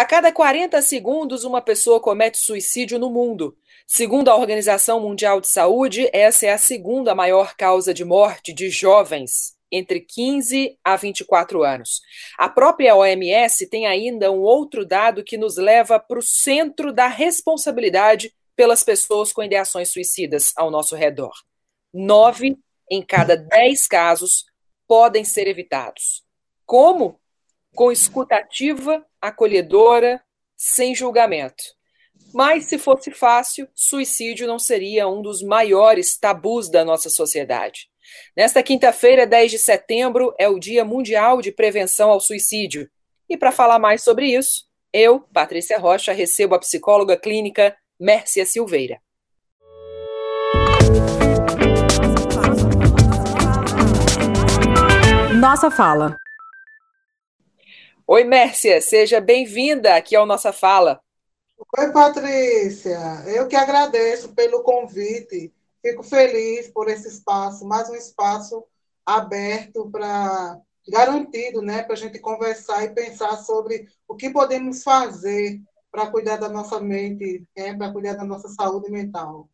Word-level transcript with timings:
A 0.00 0.04
cada 0.06 0.32
40 0.32 0.80
segundos, 0.80 1.44
uma 1.44 1.60
pessoa 1.60 2.00
comete 2.00 2.38
suicídio 2.38 2.98
no 2.98 3.10
mundo. 3.10 3.54
Segundo 3.86 4.30
a 4.30 4.34
Organização 4.34 4.98
Mundial 4.98 5.42
de 5.42 5.48
Saúde, 5.48 6.08
essa 6.10 6.46
é 6.46 6.52
a 6.52 6.56
segunda 6.56 7.14
maior 7.14 7.54
causa 7.54 7.92
de 7.92 8.02
morte 8.02 8.54
de 8.54 8.70
jovens 8.70 9.58
entre 9.70 10.00
15 10.00 10.78
a 10.82 10.96
24 10.96 11.62
anos. 11.62 12.00
A 12.38 12.48
própria 12.48 12.96
OMS 12.96 13.68
tem 13.68 13.86
ainda 13.86 14.32
um 14.32 14.40
outro 14.40 14.86
dado 14.86 15.22
que 15.22 15.36
nos 15.36 15.58
leva 15.58 16.00
para 16.00 16.18
o 16.18 16.22
centro 16.22 16.94
da 16.94 17.06
responsabilidade 17.06 18.34
pelas 18.56 18.82
pessoas 18.82 19.34
com 19.34 19.42
ideações 19.42 19.90
suicidas 19.92 20.54
ao 20.56 20.70
nosso 20.70 20.96
redor. 20.96 21.34
Nove 21.92 22.56
em 22.90 23.02
cada 23.02 23.36
dez 23.36 23.86
casos 23.86 24.46
podem 24.88 25.24
ser 25.24 25.46
evitados. 25.46 26.24
Como? 26.64 27.20
Com 27.74 27.92
escutativa, 27.92 29.04
acolhedora, 29.20 30.22
sem 30.56 30.94
julgamento. 30.94 31.62
Mas 32.32 32.66
se 32.66 32.78
fosse 32.78 33.10
fácil, 33.10 33.68
suicídio 33.74 34.46
não 34.46 34.58
seria 34.58 35.08
um 35.08 35.20
dos 35.20 35.42
maiores 35.42 36.18
tabus 36.18 36.70
da 36.70 36.84
nossa 36.84 37.10
sociedade. 37.10 37.88
Nesta 38.36 38.62
quinta-feira, 38.62 39.26
10 39.26 39.52
de 39.52 39.58
setembro, 39.58 40.34
é 40.38 40.48
o 40.48 40.58
Dia 40.58 40.84
Mundial 40.84 41.40
de 41.40 41.52
Prevenção 41.52 42.10
ao 42.10 42.20
Suicídio. 42.20 42.88
E 43.28 43.36
para 43.36 43.52
falar 43.52 43.78
mais 43.78 44.02
sobre 44.02 44.26
isso, 44.26 44.64
eu, 44.92 45.20
Patrícia 45.32 45.78
Rocha, 45.78 46.12
recebo 46.12 46.54
a 46.54 46.58
psicóloga 46.58 47.16
clínica 47.16 47.76
Mércia 47.98 48.44
Silveira. 48.44 49.00
Nossa 55.40 55.70
Fala. 55.70 56.16
Oi, 58.12 58.24
Mércia, 58.24 58.80
seja 58.80 59.20
bem-vinda 59.20 59.94
aqui 59.94 60.16
ao 60.16 60.26
Nossa 60.26 60.52
Fala. 60.52 61.00
Oi, 61.78 61.92
Patrícia. 61.92 62.98
Eu 63.28 63.46
que 63.46 63.54
agradeço 63.54 64.34
pelo 64.34 64.64
convite 64.64 65.54
Fico 65.80 66.02
feliz 66.02 66.66
por 66.66 66.88
esse 66.88 67.06
espaço, 67.06 67.64
mais 67.64 67.88
um 67.88 67.94
espaço 67.94 68.64
aberto 69.06 69.88
para 69.92 70.58
garantido, 70.88 71.62
né, 71.62 71.84
para 71.84 71.92
a 71.92 71.96
gente 71.96 72.18
conversar 72.18 72.82
e 72.82 72.92
pensar 72.92 73.36
sobre 73.36 73.86
o 74.08 74.16
que 74.16 74.28
podemos 74.28 74.82
fazer 74.82 75.60
para 75.88 76.10
cuidar 76.10 76.36
da 76.36 76.48
nossa 76.48 76.80
mente, 76.80 77.44
né, 77.56 77.76
para 77.76 77.92
cuidar 77.92 78.14
da 78.14 78.24
nossa 78.24 78.48
saúde 78.48 78.90
mental. 78.90 79.48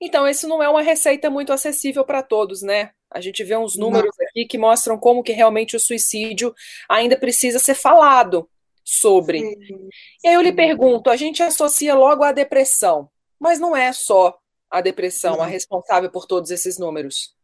Então, 0.00 0.26
isso 0.26 0.48
não 0.48 0.60
é 0.60 0.68
uma 0.68 0.82
receita 0.82 1.30
muito 1.30 1.52
acessível 1.52 2.04
para 2.04 2.20
todos, 2.20 2.62
né? 2.62 2.90
A 3.08 3.20
gente 3.20 3.44
vê 3.44 3.56
uns 3.56 3.76
números. 3.76 4.15
Aqui 4.36 4.44
que 4.44 4.58
mostram 4.58 4.98
como 4.98 5.22
que 5.22 5.32
realmente 5.32 5.74
o 5.74 5.80
suicídio 5.80 6.54
ainda 6.88 7.16
precisa 7.16 7.58
ser 7.58 7.74
falado 7.74 8.48
sobre. 8.84 9.40
Sim, 9.40 9.88
e 10.22 10.28
aí 10.28 10.34
eu 10.34 10.42
lhe 10.42 10.52
pergunto, 10.52 11.08
a 11.08 11.16
gente 11.16 11.42
associa 11.42 11.94
logo 11.94 12.22
à 12.22 12.32
depressão, 12.32 13.08
mas 13.40 13.58
não 13.58 13.74
é 13.74 13.92
só 13.92 14.38
a 14.70 14.80
depressão, 14.80 15.36
Não. 15.36 15.42
a 15.42 15.46
responsável 15.46 16.10
por 16.10 16.26
todos 16.26 16.50
esses 16.50 16.78
números? 16.78 17.34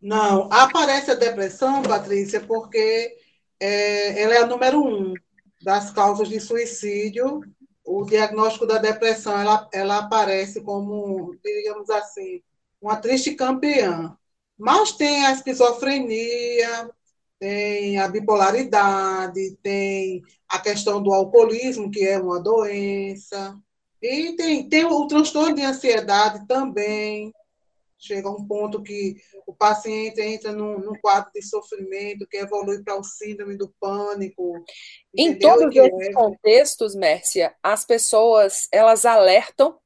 Não, 0.00 0.48
aparece 0.50 1.10
a 1.10 1.14
depressão, 1.14 1.82
Patrícia, 1.82 2.40
porque 2.40 3.16
é, 3.60 4.22
ela 4.22 4.34
é 4.34 4.38
a 4.38 4.46
número 4.46 4.82
um 4.82 5.14
das 5.62 5.90
causas 5.90 6.28
de 6.28 6.40
suicídio. 6.40 7.42
O 7.84 8.04
diagnóstico 8.04 8.66
da 8.66 8.78
depressão, 8.78 9.38
ela, 9.38 9.68
ela 9.72 9.98
aparece 9.98 10.62
como, 10.62 11.36
digamos 11.44 11.90
assim, 11.90 12.42
uma 12.80 12.96
triste 12.96 13.34
campeã. 13.34 14.16
Mas 14.60 14.92
tem 14.92 15.24
a 15.24 15.32
esquizofrenia, 15.32 16.90
tem 17.38 17.98
a 17.98 18.06
bipolaridade, 18.06 19.56
tem 19.62 20.22
a 20.46 20.58
questão 20.58 21.02
do 21.02 21.14
alcoolismo, 21.14 21.90
que 21.90 22.06
é 22.06 22.18
uma 22.18 22.38
doença, 22.38 23.58
e 24.02 24.36
tem, 24.36 24.68
tem 24.68 24.84
o 24.84 25.06
transtorno 25.06 25.54
de 25.54 25.62
ansiedade 25.62 26.46
também. 26.46 27.32
Chega 27.98 28.28
a 28.28 28.32
um 28.32 28.46
ponto 28.46 28.82
que 28.82 29.16
o 29.46 29.54
paciente 29.54 30.20
entra 30.20 30.52
num, 30.52 30.78
num 30.78 30.98
quadro 31.00 31.30
de 31.34 31.42
sofrimento 31.42 32.26
que 32.26 32.36
evolui 32.36 32.82
para 32.82 32.98
o 32.98 33.04
síndrome 33.04 33.56
do 33.56 33.74
pânico. 33.80 34.62
Em 35.14 35.38
todos 35.38 35.74
esses 35.74 36.08
é... 36.08 36.12
contextos, 36.12 36.94
Mércia, 36.94 37.54
as 37.62 37.86
pessoas 37.86 38.68
elas 38.70 39.06
alertam 39.06 39.78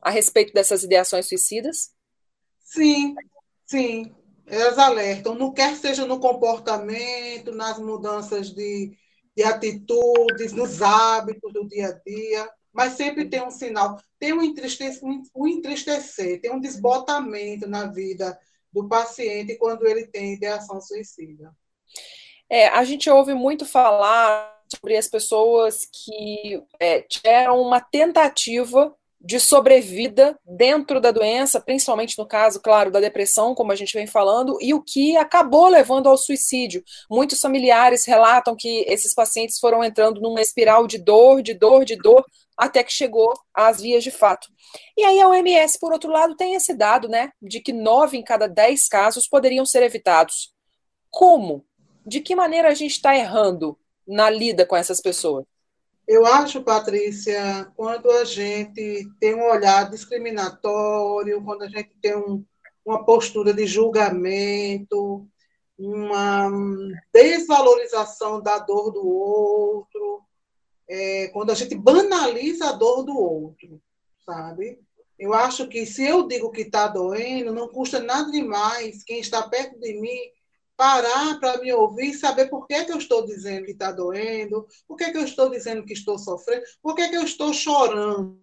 a 0.00 0.08
respeito 0.08 0.54
dessas 0.54 0.84
ideações 0.84 1.28
suicidas? 1.28 1.90
Sim, 2.60 3.14
sim. 3.66 4.14
Elas 4.46 4.78
alertam, 4.78 5.34
não 5.34 5.52
quer 5.52 5.74
seja 5.74 6.06
no 6.06 6.20
comportamento, 6.20 7.50
nas 7.50 7.78
mudanças 7.80 8.50
de, 8.50 8.96
de 9.36 9.42
atitudes, 9.42 10.52
nos 10.52 10.80
hábitos 10.80 11.52
do 11.52 11.66
dia 11.66 11.88
a 11.88 11.92
dia 11.92 12.48
mas 12.76 12.92
sempre 12.92 13.24
tem 13.24 13.42
um 13.42 13.50
sinal, 13.50 13.98
tem 14.18 14.34
um 14.34 14.42
entristecer, 14.42 15.02
um 15.34 15.48
entristecer, 15.48 16.42
tem 16.42 16.52
um 16.52 16.60
desbotamento 16.60 17.66
na 17.66 17.86
vida 17.86 18.38
do 18.70 18.86
paciente 18.86 19.56
quando 19.56 19.86
ele 19.86 20.06
tem 20.06 20.34
ideação 20.34 20.78
suicida. 20.78 21.56
É, 22.50 22.68
a 22.68 22.84
gente 22.84 23.08
ouve 23.08 23.32
muito 23.32 23.64
falar 23.64 24.54
sobre 24.68 24.94
as 24.94 25.08
pessoas 25.08 25.88
que 25.90 26.62
é, 26.78 27.00
tiveram 27.00 27.62
uma 27.62 27.80
tentativa 27.80 28.94
de 29.20 29.40
sobrevida 29.40 30.38
dentro 30.44 31.00
da 31.00 31.10
doença, 31.10 31.60
principalmente 31.60 32.18
no 32.18 32.26
caso, 32.26 32.60
claro, 32.60 32.90
da 32.90 33.00
depressão, 33.00 33.54
como 33.54 33.72
a 33.72 33.74
gente 33.74 33.94
vem 33.94 34.06
falando, 34.06 34.56
e 34.60 34.72
o 34.72 34.82
que 34.82 35.16
acabou 35.16 35.68
levando 35.68 36.08
ao 36.08 36.18
suicídio. 36.18 36.84
Muitos 37.10 37.40
familiares 37.40 38.04
relatam 38.04 38.54
que 38.54 38.84
esses 38.86 39.14
pacientes 39.14 39.58
foram 39.58 39.82
entrando 39.82 40.20
numa 40.20 40.40
espiral 40.40 40.86
de 40.86 40.98
dor, 40.98 41.42
de 41.42 41.54
dor, 41.54 41.84
de 41.84 41.96
dor, 41.96 42.24
até 42.56 42.82
que 42.82 42.92
chegou 42.92 43.32
às 43.52 43.80
vias 43.80 44.02
de 44.02 44.10
fato. 44.10 44.48
E 44.96 45.04
aí 45.04 45.20
a 45.20 45.28
OMS, 45.28 45.78
por 45.78 45.92
outro 45.92 46.10
lado, 46.10 46.36
tem 46.36 46.54
esse 46.54 46.74
dado, 46.74 47.08
né, 47.08 47.30
de 47.40 47.60
que 47.60 47.72
nove 47.72 48.16
em 48.16 48.22
cada 48.22 48.46
dez 48.46 48.88
casos 48.88 49.28
poderiam 49.28 49.66
ser 49.66 49.82
evitados. 49.82 50.52
Como? 51.10 51.64
De 52.04 52.20
que 52.20 52.34
maneira 52.34 52.68
a 52.68 52.74
gente 52.74 52.92
está 52.92 53.16
errando 53.16 53.78
na 54.06 54.30
lida 54.30 54.64
com 54.64 54.76
essas 54.76 55.00
pessoas? 55.00 55.44
Eu 56.06 56.24
acho, 56.24 56.62
Patrícia, 56.62 57.70
quando 57.74 58.08
a 58.10 58.24
gente 58.24 59.08
tem 59.18 59.34
um 59.34 59.50
olhar 59.50 59.90
discriminatório, 59.90 61.42
quando 61.44 61.62
a 61.62 61.68
gente 61.68 61.90
tem 62.00 62.16
um, 62.16 62.44
uma 62.84 63.04
postura 63.04 63.52
de 63.52 63.66
julgamento, 63.66 65.26
uma 65.76 66.48
desvalorização 67.12 68.40
da 68.40 68.58
dor 68.58 68.92
do 68.92 69.04
outro, 69.04 70.22
é, 70.88 71.28
quando 71.32 71.50
a 71.50 71.54
gente 71.54 71.74
banaliza 71.74 72.68
a 72.68 72.72
dor 72.72 73.02
do 73.02 73.18
outro, 73.18 73.82
sabe? 74.24 74.78
Eu 75.18 75.34
acho 75.34 75.66
que 75.66 75.84
se 75.84 76.06
eu 76.06 76.28
digo 76.28 76.52
que 76.52 76.62
está 76.62 76.86
doendo, 76.86 77.52
não 77.52 77.68
custa 77.68 77.98
nada 77.98 78.30
demais 78.30 79.02
quem 79.02 79.18
está 79.18 79.42
perto 79.48 79.76
de 79.80 79.94
mim 79.94 80.35
parar 80.76 81.38
para 81.40 81.58
me 81.58 81.72
ouvir 81.72 82.10
e 82.10 82.14
saber 82.14 82.48
por 82.48 82.66
que, 82.66 82.84
que 82.84 82.92
eu 82.92 82.98
estou 82.98 83.24
dizendo 83.24 83.64
que 83.64 83.72
está 83.72 83.90
doendo, 83.90 84.66
por 84.86 84.96
que, 84.96 85.10
que 85.10 85.18
eu 85.18 85.24
estou 85.24 85.50
dizendo 85.50 85.84
que 85.84 85.92
estou 85.92 86.18
sofrendo, 86.18 86.64
por 86.82 86.94
que, 86.94 87.08
que 87.08 87.16
eu 87.16 87.24
estou 87.24 87.52
chorando. 87.52 88.38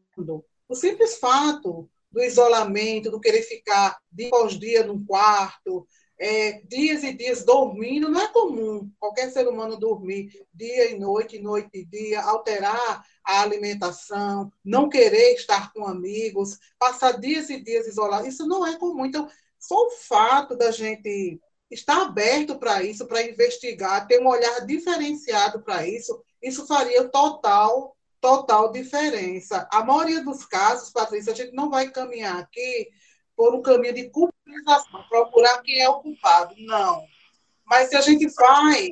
O 0.67 0.75
simples 0.75 1.17
fato 1.17 1.89
do 2.11 2.23
isolamento, 2.23 3.09
do 3.09 3.19
querer 3.19 3.41
ficar 3.41 3.97
dia 4.11 4.27
após 4.27 4.57
dia 4.57 4.85
num 4.85 5.03
quarto, 5.03 5.87
é, 6.19 6.61
dias 6.61 7.03
e 7.03 7.11
dias 7.11 7.43
dormindo, 7.43 8.07
não 8.09 8.21
é 8.21 8.27
comum 8.27 8.89
qualquer 8.99 9.31
ser 9.31 9.47
humano 9.47 9.77
dormir 9.77 10.29
dia 10.53 10.91
e 10.91 10.97
noite, 10.97 11.39
noite 11.39 11.69
e 11.73 11.85
dia, 11.85 12.21
alterar 12.21 13.03
a 13.23 13.41
alimentação, 13.41 14.51
não 14.63 14.89
querer 14.89 15.33
estar 15.33 15.73
com 15.73 15.85
amigos, 15.85 16.57
passar 16.77 17.19
dias 17.19 17.49
e 17.49 17.61
dias 17.61 17.87
isolado. 17.87 18.27
Isso 18.27 18.45
não 18.47 18.65
é 18.65 18.77
comum. 18.77 19.05
Então, 19.05 19.27
só 19.59 19.87
o 19.87 19.91
fato 19.91 20.55
da 20.55 20.71
gente 20.71 21.41
estar 21.73 22.03
aberto 22.03 22.57
para 22.57 22.83
isso, 22.83 23.07
para 23.07 23.23
investigar, 23.23 24.07
ter 24.07 24.21
um 24.21 24.27
olhar 24.27 24.65
diferenciado 24.65 25.61
para 25.61 25.87
isso, 25.87 26.23
isso 26.41 26.67
faria 26.67 27.09
total, 27.09 27.95
total 28.21 28.71
diferença. 28.71 29.67
A 29.71 29.83
maioria 29.83 30.23
dos 30.23 30.45
casos, 30.45 30.91
Patrícia, 30.91 31.33
a 31.33 31.35
gente 31.35 31.53
não 31.53 31.69
vai 31.69 31.89
caminhar 31.89 32.37
aqui 32.37 32.89
por 33.35 33.55
um 33.55 33.61
caminho 33.61 33.93
de 33.93 34.09
culpabilização, 34.09 35.03
procurar 35.09 35.61
quem 35.61 35.81
é 35.81 35.89
o 35.89 35.99
culpado. 35.99 36.53
Não. 36.59 37.03
Mas 37.65 37.89
se 37.89 37.95
a 37.95 38.01
gente 38.01 38.27
vai 38.29 38.91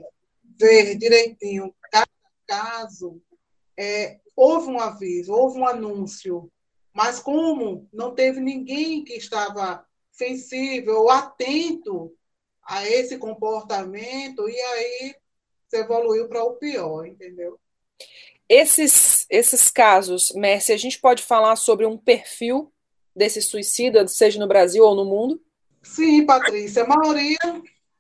ver 0.60 0.96
direitinho 0.96 1.74
cada 1.92 2.08
caso, 2.48 3.22
é, 3.78 4.20
houve 4.36 4.70
um 4.70 4.80
aviso, 4.80 5.34
houve 5.34 5.60
um 5.60 5.68
anúncio, 5.68 6.52
mas 6.94 7.20
como 7.20 7.88
não 7.94 8.14
teve 8.14 8.40
ninguém 8.40 9.04
que 9.04 9.14
estava 9.14 9.86
sensível 10.12 11.02
ou 11.02 11.10
atento 11.10 12.14
a 12.64 12.88
esse 12.88 13.18
comportamento, 13.18 14.50
e 14.50 14.60
aí 14.60 15.16
se 15.70 15.78
evoluiu 15.78 16.28
para 16.28 16.44
o 16.44 16.56
pior, 16.56 17.06
entendeu? 17.06 17.60
Esses, 18.48 19.26
esses 19.30 19.70
casos, 19.72 20.32
Mércia, 20.36 20.76
a 20.76 20.78
gente 20.78 21.00
pode 21.00 21.24
falar 21.24 21.56
sobre 21.56 21.86
um 21.86 21.98
perfil 21.98 22.72
desse 23.16 23.42
suicida, 23.42 24.08
seja 24.08 24.40
no 24.40 24.48
Brasil 24.48 24.84
ou 24.84 24.96
no 24.96 25.06
mundo? 25.06 25.42
Sim, 25.82 26.26
Patrícia. 26.26 26.84
A 26.84 26.88
maioria 26.88 27.38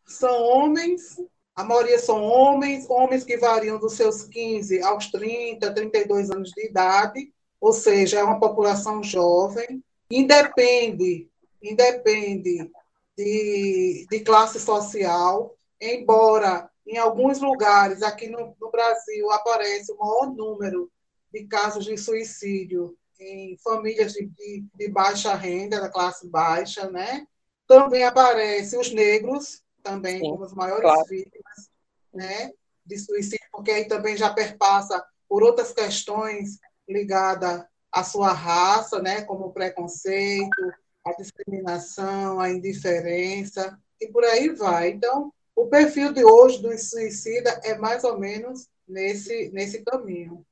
são 0.06 0.44
homens 0.44 1.18
A 1.56 1.64
maioria 1.64 2.00
são 2.00 2.24
homens, 2.24 2.90
homens 2.90 3.24
que 3.24 3.38
variam 3.38 3.80
dos 3.80 3.94
seus 3.94 4.24
15 4.24 4.82
aos 4.82 5.12
30, 5.12 5.74
32 5.74 6.32
anos 6.32 6.52
de 6.52 6.66
idade, 6.66 7.32
ou 7.60 7.74
seja, 7.74 8.20
é 8.20 8.24
uma 8.24 8.40
população 8.40 9.04
jovem, 9.04 9.84
independe, 10.10 11.30
independe 11.62 12.70
de, 13.18 14.06
de 14.10 14.20
classe 14.22 14.60
social, 14.60 15.56
embora 15.80 16.70
em 16.86 16.98
alguns 16.98 17.40
lugares 17.40 18.02
aqui 18.02 18.28
no, 18.28 18.56
no 18.60 18.72
Brasil 18.72 19.32
aparece 19.32 19.92
o 19.92 19.98
maior 19.98 20.34
número 20.34 20.92
de 21.32 21.46
casos 21.46 21.86
de 21.86 21.98
suicídio 21.98 22.98
em 23.20 23.58
famílias 23.64 24.14
de, 24.14 24.26
de, 24.26 24.66
de, 24.74 24.90
baixa 24.90 25.36
renda, 25.36 25.80
da 25.80 25.90
classe 25.90 26.28
baixa, 26.28 26.90
né? 26.90 27.26
Também 27.68 28.04
aparecem 28.04 28.80
os 28.80 28.92
negros, 28.92 29.62
também 29.84 30.20
Sim, 30.20 30.32
como 30.32 30.44
as 30.44 30.54
maiores 30.54 30.82
claro. 30.82 31.06
vítimas, 31.08 31.70
né? 32.14 32.52
De 32.86 32.98
suicídio, 32.98 33.48
porque 33.52 33.72
aí 33.72 33.86
também 33.86 34.18
já 34.18 34.34
perpassa 34.34 35.04
por 35.30 35.44
outras 35.44 35.72
questões 35.72 36.60
ligadas 36.90 37.64
à 37.92 38.04
sua 38.04 38.34
raça, 38.34 39.00
né? 39.00 39.22
Como 39.22 39.54
preconceito, 39.54 40.74
a 41.06 41.14
discriminação, 41.14 42.40
a 42.40 42.50
indiferença, 42.50 43.78
e 44.00 44.08
por 44.08 44.24
aí 44.24 44.50
vai. 44.50 44.90
Então, 44.90 45.32
o 45.56 45.68
perfil 45.68 46.14
de 46.14 46.24
hoje 46.24 46.62
do 46.62 46.76
suicida 46.78 47.62
é 47.64 47.76
mais 47.78 48.04
ou 48.04 48.18
menos 48.18 48.68
nesse, 48.88 49.50
nesse 49.52 49.84
caminho. 49.84 50.46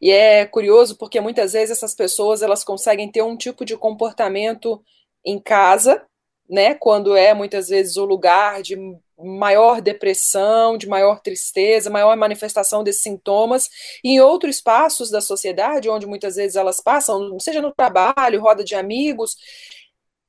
E 0.00 0.10
é 0.10 0.46
curioso 0.46 0.96
porque 0.96 1.20
muitas 1.20 1.52
vezes 1.52 1.76
essas 1.76 1.94
pessoas 1.94 2.42
elas 2.42 2.64
conseguem 2.64 3.10
ter 3.10 3.22
um 3.22 3.36
tipo 3.36 3.64
de 3.64 3.76
comportamento 3.76 4.82
em 5.24 5.40
casa, 5.40 6.06
né, 6.48 6.74
quando 6.74 7.16
é 7.16 7.34
muitas 7.34 7.68
vezes 7.68 7.96
o 7.96 8.04
lugar 8.04 8.62
de 8.62 8.76
maior 9.18 9.80
depressão, 9.80 10.78
de 10.78 10.88
maior 10.88 11.20
tristeza, 11.20 11.90
maior 11.90 12.16
manifestação 12.16 12.84
desses 12.84 13.02
sintomas, 13.02 13.68
e 14.02 14.10
em 14.10 14.20
outros 14.20 14.56
espaços 14.56 15.10
da 15.10 15.20
sociedade, 15.20 15.90
onde 15.90 16.06
muitas 16.06 16.36
vezes 16.36 16.56
elas 16.56 16.80
passam, 16.80 17.38
seja 17.40 17.60
no 17.60 17.72
trabalho, 17.74 18.40
roda 18.40 18.62
de 18.62 18.74
amigos, 18.74 19.36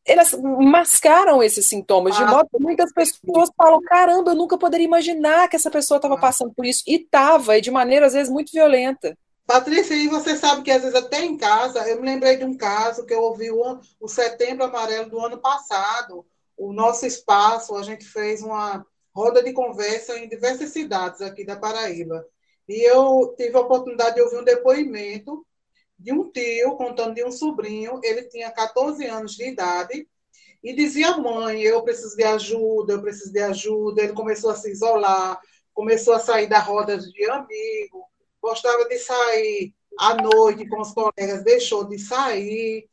elas 0.06 0.34
mascaram 0.34 1.44
esses 1.44 1.68
sintomas, 1.68 2.16
de 2.16 2.24
ah, 2.24 2.28
modo 2.28 2.50
que 2.50 2.62
muitas 2.62 2.92
pessoas 2.92 3.50
falam: 3.56 3.80
caramba, 3.82 4.32
eu 4.32 4.36
nunca 4.36 4.58
poderia 4.58 4.86
imaginar 4.86 5.48
que 5.48 5.56
essa 5.56 5.70
pessoa 5.70 5.98
estava 5.98 6.16
ah. 6.16 6.20
passando 6.20 6.52
por 6.54 6.66
isso. 6.66 6.84
E 6.88 6.96
estava, 6.96 7.58
e 7.58 7.62
de 7.62 7.70
maneira, 7.70 8.08
às 8.08 8.14
vezes, 8.14 8.32
muito 8.32 8.52
violenta. 8.52 9.16
Patrícia, 9.50 9.96
e 9.96 10.08
você 10.08 10.36
sabe 10.36 10.62
que 10.62 10.70
às 10.70 10.84
vezes 10.84 10.96
até 10.96 11.26
em 11.26 11.36
casa, 11.36 11.80
eu 11.90 12.00
me 12.00 12.06
lembrei 12.06 12.38
de 12.38 12.46
um 12.46 12.56
caso 12.56 13.04
que 13.04 13.12
eu 13.12 13.24
ouvi 13.24 13.50
o, 13.50 13.80
o 14.00 14.08
Setembro 14.08 14.64
Amarelo 14.64 15.10
do 15.10 15.20
ano 15.20 15.40
passado. 15.40 16.24
O 16.56 16.72
nosso 16.72 17.04
espaço, 17.04 17.76
a 17.76 17.82
gente 17.82 18.06
fez 18.06 18.44
uma 18.44 18.86
roda 19.12 19.42
de 19.42 19.52
conversa 19.52 20.20
em 20.20 20.30
diversas 20.30 20.70
cidades 20.70 21.20
aqui 21.22 21.44
da 21.44 21.56
Paraíba. 21.56 22.24
E 22.68 22.88
eu 22.88 23.34
tive 23.36 23.58
a 23.58 23.62
oportunidade 23.62 24.18
de 24.18 24.22
ouvir 24.22 24.38
um 24.38 24.44
depoimento 24.44 25.44
de 25.98 26.14
um 26.14 26.30
tio 26.30 26.76
contando 26.76 27.16
de 27.16 27.26
um 27.26 27.32
sobrinho, 27.32 28.00
ele 28.04 28.26
tinha 28.26 28.52
14 28.52 29.04
anos 29.08 29.32
de 29.32 29.50
idade, 29.50 30.08
e 30.64 30.76
dizia 30.76 31.18
mãe, 31.18 31.64
eu 31.64 31.82
preciso 31.82 32.16
de 32.16 32.24
ajuda, 32.24 32.94
eu 32.94 33.02
preciso 33.02 33.34
de 33.34 33.40
ajuda. 33.40 34.04
Ele 34.04 34.14
começou 34.14 34.52
a 34.52 34.56
se 34.56 34.70
isolar, 34.70 35.42
começou 35.74 36.14
a 36.14 36.20
sair 36.20 36.46
da 36.46 36.60
roda 36.60 37.00
de 37.00 37.30
amigo, 37.32 38.10
gostava 38.42 38.88
de 38.88 38.98
sair 38.98 39.74
à 39.98 40.16
noite 40.16 40.68
com 40.68 40.82
os 40.82 40.92
colegas, 40.94 41.44
deixou 41.44 41.84
de 41.84 41.98
sair. 42.00 42.88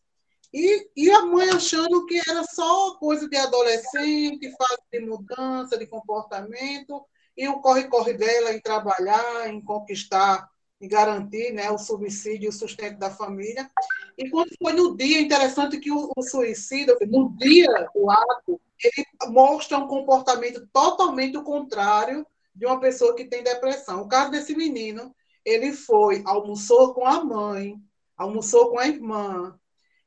E, 0.52 0.88
e 0.96 1.10
a 1.10 1.26
mãe 1.26 1.50
achando 1.50 2.06
que 2.06 2.20
era 2.28 2.44
só 2.44 2.94
coisa 2.98 3.28
de 3.28 3.36
adolescente, 3.36 4.52
fase 4.56 4.82
de 4.92 5.00
mudança 5.00 5.76
de 5.76 5.86
comportamento, 5.86 7.04
e 7.36 7.46
o 7.48 7.60
corre-corre 7.60 8.14
dela 8.14 8.52
em 8.52 8.60
trabalhar, 8.60 9.48
em 9.48 9.60
conquistar 9.60 10.48
e 10.80 10.88
garantir 10.88 11.52
né, 11.52 11.70
o 11.70 11.78
subsídio 11.78 12.46
e 12.46 12.48
o 12.48 12.52
sustento 12.52 12.98
da 12.98 13.10
família. 13.10 13.70
E 14.16 14.28
quando 14.30 14.50
foi 14.62 14.72
no 14.72 14.96
dia, 14.96 15.20
interessante 15.20 15.78
que 15.78 15.90
o, 15.90 16.10
o 16.16 16.22
suicídio, 16.22 16.96
no 17.06 17.34
dia 17.36 17.88
do 17.94 18.10
ato, 18.10 18.60
ele 18.82 19.06
mostra 19.28 19.78
um 19.78 19.88
comportamento 19.88 20.66
totalmente 20.72 21.40
contrário 21.42 22.26
de 22.54 22.66
uma 22.66 22.80
pessoa 22.80 23.14
que 23.14 23.24
tem 23.24 23.42
depressão. 23.42 24.02
O 24.02 24.08
caso 24.08 24.30
desse 24.30 24.54
menino, 24.54 25.14
ele 25.46 25.72
foi, 25.72 26.22
almoçou 26.26 26.92
com 26.92 27.06
a 27.06 27.24
mãe, 27.24 27.80
almoçou 28.16 28.70
com 28.70 28.80
a 28.80 28.88
irmã, 28.88 29.56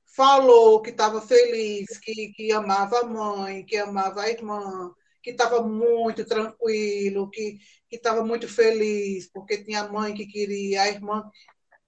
falou 0.05 0.81
que 0.81 0.89
estava 0.89 1.21
feliz, 1.21 1.97
que, 1.97 2.33
que 2.33 2.51
amava 2.51 2.99
a 2.99 3.05
mãe, 3.05 3.65
que 3.65 3.77
amava 3.77 4.23
a 4.23 4.29
irmã, 4.29 4.93
que 5.23 5.31
estava 5.31 5.63
muito 5.63 6.25
tranquilo, 6.25 7.29
que 7.29 7.57
estava 7.89 8.21
muito 8.21 8.49
feliz, 8.49 9.31
porque 9.31 9.63
tinha 9.63 9.81
a 9.83 9.91
mãe 9.91 10.13
que 10.13 10.27
queria, 10.27 10.81
a 10.81 10.89
irmã. 10.89 11.23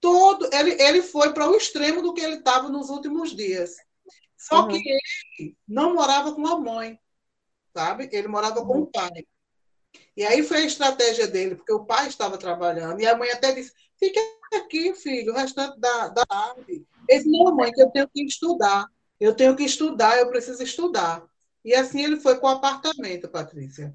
Todo, 0.00 0.48
ele, 0.52 0.82
ele 0.82 1.02
foi 1.02 1.34
para 1.34 1.48
o 1.48 1.54
extremo 1.54 2.00
do 2.00 2.14
que 2.14 2.22
ele 2.22 2.36
estava 2.36 2.70
nos 2.70 2.88
últimos 2.88 3.36
dias. 3.36 3.76
Só 4.36 4.62
uhum. 4.62 4.68
que 4.68 4.76
ele 4.76 5.56
não 5.68 5.94
morava 5.94 6.34
com 6.34 6.46
a 6.46 6.58
mãe, 6.58 6.98
sabe? 7.76 8.08
Ele 8.10 8.28
morava 8.28 8.64
com 8.64 8.80
o 8.80 8.86
pai. 8.86 9.26
E 10.16 10.24
aí 10.24 10.42
foi 10.42 10.58
a 10.58 10.66
estratégia 10.66 11.26
dele, 11.26 11.56
porque 11.56 11.72
o 11.72 11.84
pai 11.84 12.08
estava 12.08 12.36
trabalhando, 12.36 13.00
e 13.00 13.06
a 13.06 13.16
mãe 13.16 13.30
até 13.30 13.52
disse: 13.52 13.72
fica 13.98 14.20
aqui, 14.54 14.94
filho, 14.94 15.32
o 15.32 15.36
restante 15.36 15.78
da, 15.78 16.08
da 16.08 16.26
tarde. 16.26 16.86
Ele 17.08 17.18
disse: 17.18 17.30
não, 17.30 17.54
mãe, 17.54 17.72
que 17.72 17.82
eu 17.82 17.90
tenho 17.90 18.08
que 18.08 18.24
estudar. 18.24 18.86
Eu 19.18 19.34
tenho 19.34 19.54
que 19.54 19.62
estudar, 19.62 20.18
eu 20.18 20.28
preciso 20.28 20.62
estudar. 20.62 21.24
E 21.64 21.74
assim 21.74 22.02
ele 22.02 22.16
foi 22.16 22.40
para 22.40 22.48
o 22.48 22.56
apartamento, 22.56 23.28
Patrícia. 23.28 23.94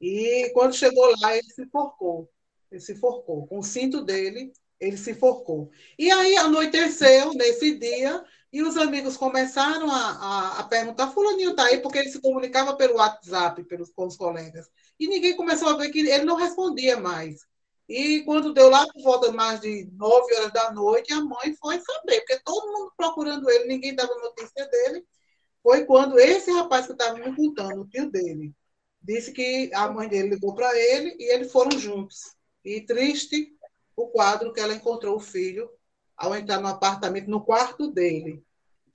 E 0.00 0.50
quando 0.52 0.74
chegou 0.74 1.14
lá, 1.20 1.36
ele 1.36 1.48
se 1.48 1.66
forcou. 1.66 2.28
Ele 2.70 2.80
se 2.80 2.96
forcou. 2.96 3.46
Com 3.46 3.60
o 3.60 3.62
cinto 3.62 4.02
dele, 4.02 4.52
ele 4.80 4.96
se 4.96 5.14
forcou. 5.14 5.70
E 5.98 6.10
aí 6.10 6.36
anoiteceu 6.36 7.32
nesse 7.34 7.78
dia, 7.78 8.24
e 8.56 8.62
os 8.62 8.76
amigos 8.78 9.18
começaram 9.18 9.90
a, 9.90 9.96
a, 9.96 10.60
a 10.60 10.64
perguntar: 10.64 11.08
Fulaninho 11.12 11.50
está 11.50 11.64
aí, 11.64 11.78
porque 11.80 11.98
ele 11.98 12.08
se 12.08 12.22
comunicava 12.22 12.74
pelo 12.74 12.96
WhatsApp 12.96 13.62
pelos, 13.64 13.90
com 13.90 14.06
os 14.06 14.16
colegas. 14.16 14.66
E 14.98 15.06
ninguém 15.06 15.36
começou 15.36 15.68
a 15.68 15.76
ver 15.76 15.90
que 15.90 16.00
ele 16.00 16.24
não 16.24 16.36
respondia 16.36 16.98
mais. 16.98 17.40
E 17.86 18.22
quando 18.24 18.54
deu 18.54 18.70
lá 18.70 18.86
por 18.86 19.02
volta 19.02 19.30
mais 19.30 19.60
de 19.60 19.90
nove 19.92 20.34
horas 20.36 20.52
da 20.54 20.72
noite, 20.72 21.12
a 21.12 21.20
mãe 21.20 21.54
foi 21.60 21.78
saber, 21.80 22.20
porque 22.20 22.40
todo 22.44 22.72
mundo 22.72 22.92
procurando 22.96 23.48
ele, 23.50 23.66
ninguém 23.66 23.94
dava 23.94 24.14
notícia 24.14 24.66
dele 24.68 25.04
foi 25.66 25.84
quando 25.84 26.16
esse 26.16 26.48
rapaz 26.52 26.86
que 26.86 26.92
estava 26.92 27.18
me 27.18 27.34
contando, 27.34 27.80
o 27.80 27.88
tio 27.88 28.08
dele, 28.08 28.54
disse 29.02 29.32
que 29.32 29.68
a 29.74 29.90
mãe 29.90 30.08
dele 30.08 30.28
ligou 30.30 30.54
para 30.54 30.72
ele 30.78 31.16
e 31.18 31.34
eles 31.34 31.50
foram 31.50 31.76
juntos. 31.76 32.36
E 32.64 32.80
triste 32.82 33.52
o 33.96 34.06
quadro 34.06 34.52
que 34.52 34.60
ela 34.60 34.74
encontrou 34.74 35.16
o 35.16 35.20
filho 35.20 35.68
ao 36.16 36.36
entrar 36.36 36.60
no 36.60 36.68
apartamento, 36.68 37.28
no 37.28 37.44
quarto 37.44 37.90
dele. 37.90 38.45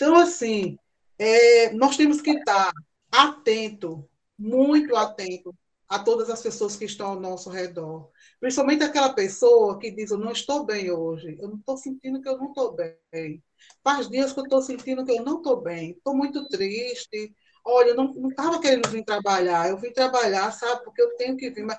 Então, 0.01 0.15
assim, 0.15 0.79
é, 1.20 1.72
nós 1.74 1.96
temos 1.96 2.22
que 2.22 2.31
estar 2.31 2.72
atento, 3.12 4.10
muito 4.36 4.96
atento 4.96 5.53
a 5.88 6.00
todas 6.00 6.27
as 6.27 6.41
pessoas 6.41 6.75
que 6.75 6.86
estão 6.86 7.10
ao 7.10 7.20
nosso 7.20 7.51
redor. 7.51 8.10
Principalmente 8.39 8.84
aquela 8.84 9.13
pessoa 9.13 9.77
que 9.77 9.91
diz: 9.91 10.10
Eu 10.10 10.17
não 10.17 10.31
estou 10.31 10.65
bem 10.65 10.89
hoje, 10.89 11.38
eu 11.39 11.50
não 11.50 11.58
estou 11.58 11.77
sentindo 11.77 12.20
que 12.20 12.27
eu 12.27 12.36
não 12.36 12.48
estou 12.48 12.75
bem. 12.75 13.43
Faz 13.84 14.10
dias 14.10 14.34
que 14.34 14.39
eu 14.39 14.46
estou 14.46 14.63
sentindo 14.63 15.05
que 15.05 15.12
eu 15.12 15.24
não 15.24 15.38
estou 15.38 15.62
bem, 15.62 15.91
estou 15.91 16.15
muito 16.17 16.48
triste. 16.48 17.36
Olha, 17.63 17.89
eu 17.89 17.96
não 17.96 18.27
estava 18.27 18.60
querendo 18.60 18.89
vir 18.89 19.05
trabalhar, 19.05 19.70
eu 19.70 19.77
vim 19.77 19.93
trabalhar, 19.93 20.51
sabe, 20.51 20.84
porque 20.84 21.03
eu 21.03 21.15
tenho 21.15 21.38
que 21.38 21.51
vir. 21.51 21.63
Mas 21.63 21.77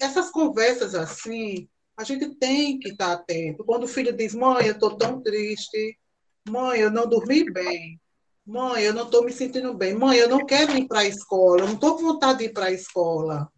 essas 0.00 0.28
conversas 0.28 0.96
assim, 0.96 1.68
a 1.96 2.02
gente 2.02 2.34
tem 2.34 2.80
que 2.80 2.88
estar 2.88 3.12
atento. 3.12 3.64
Quando 3.64 3.84
o 3.84 3.88
filho 3.88 4.12
diz, 4.12 4.34
mãe, 4.34 4.66
eu 4.66 4.72
estou 4.72 4.96
tão 4.96 5.22
triste, 5.22 5.99
mãe, 6.48 6.80
eu 6.80 6.90
não 6.90 7.08
dormi 7.08 7.50
bem, 7.50 8.00
mãe, 8.46 8.82
eu 8.82 8.94
não 8.94 9.04
estou 9.04 9.24
me 9.24 9.32
sentindo 9.32 9.74
bem, 9.74 9.94
mãe, 9.94 10.18
eu 10.18 10.28
não 10.28 10.44
quero 10.44 10.76
ir 10.76 10.86
para 10.86 11.00
a 11.00 11.06
escola, 11.06 11.60
eu 11.60 11.66
não 11.66 11.74
estou 11.74 11.96
com 11.96 12.02
vontade 12.02 12.38
de 12.40 12.44
ir 12.46 12.52
para 12.52 12.66
a 12.66 12.72
escola. 12.72 13.50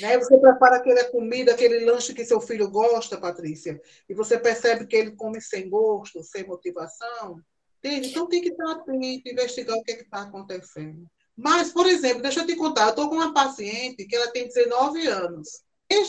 Né? 0.00 0.18
Você 0.18 0.38
prepara 0.38 0.76
aquela 0.76 1.04
comida, 1.10 1.52
aquele 1.52 1.84
lanche 1.84 2.14
que 2.14 2.24
seu 2.24 2.40
filho 2.40 2.70
gosta, 2.70 3.18
Patrícia, 3.18 3.80
e 4.08 4.14
você 4.14 4.38
percebe 4.38 4.86
que 4.86 4.96
ele 4.96 5.10
come 5.12 5.40
sem 5.40 5.68
gosto, 5.68 6.22
sem 6.22 6.46
motivação. 6.46 7.40
Entende? 7.78 8.08
Então 8.08 8.26
tem 8.26 8.40
que 8.40 8.48
estar 8.48 8.72
atento, 8.72 9.28
investigar 9.28 9.76
o 9.76 9.82
que 9.82 9.92
é 9.92 10.00
está 10.00 10.22
acontecendo. 10.22 11.06
Mas, 11.36 11.70
por 11.70 11.86
exemplo, 11.86 12.22
deixa 12.22 12.40
eu 12.40 12.46
te 12.46 12.56
contar, 12.56 12.84
eu 12.84 12.90
estou 12.90 13.10
com 13.10 13.16
uma 13.16 13.34
paciente 13.34 14.06
que 14.06 14.16
ela 14.16 14.32
tem 14.32 14.46
19 14.46 15.06
anos. 15.06 15.62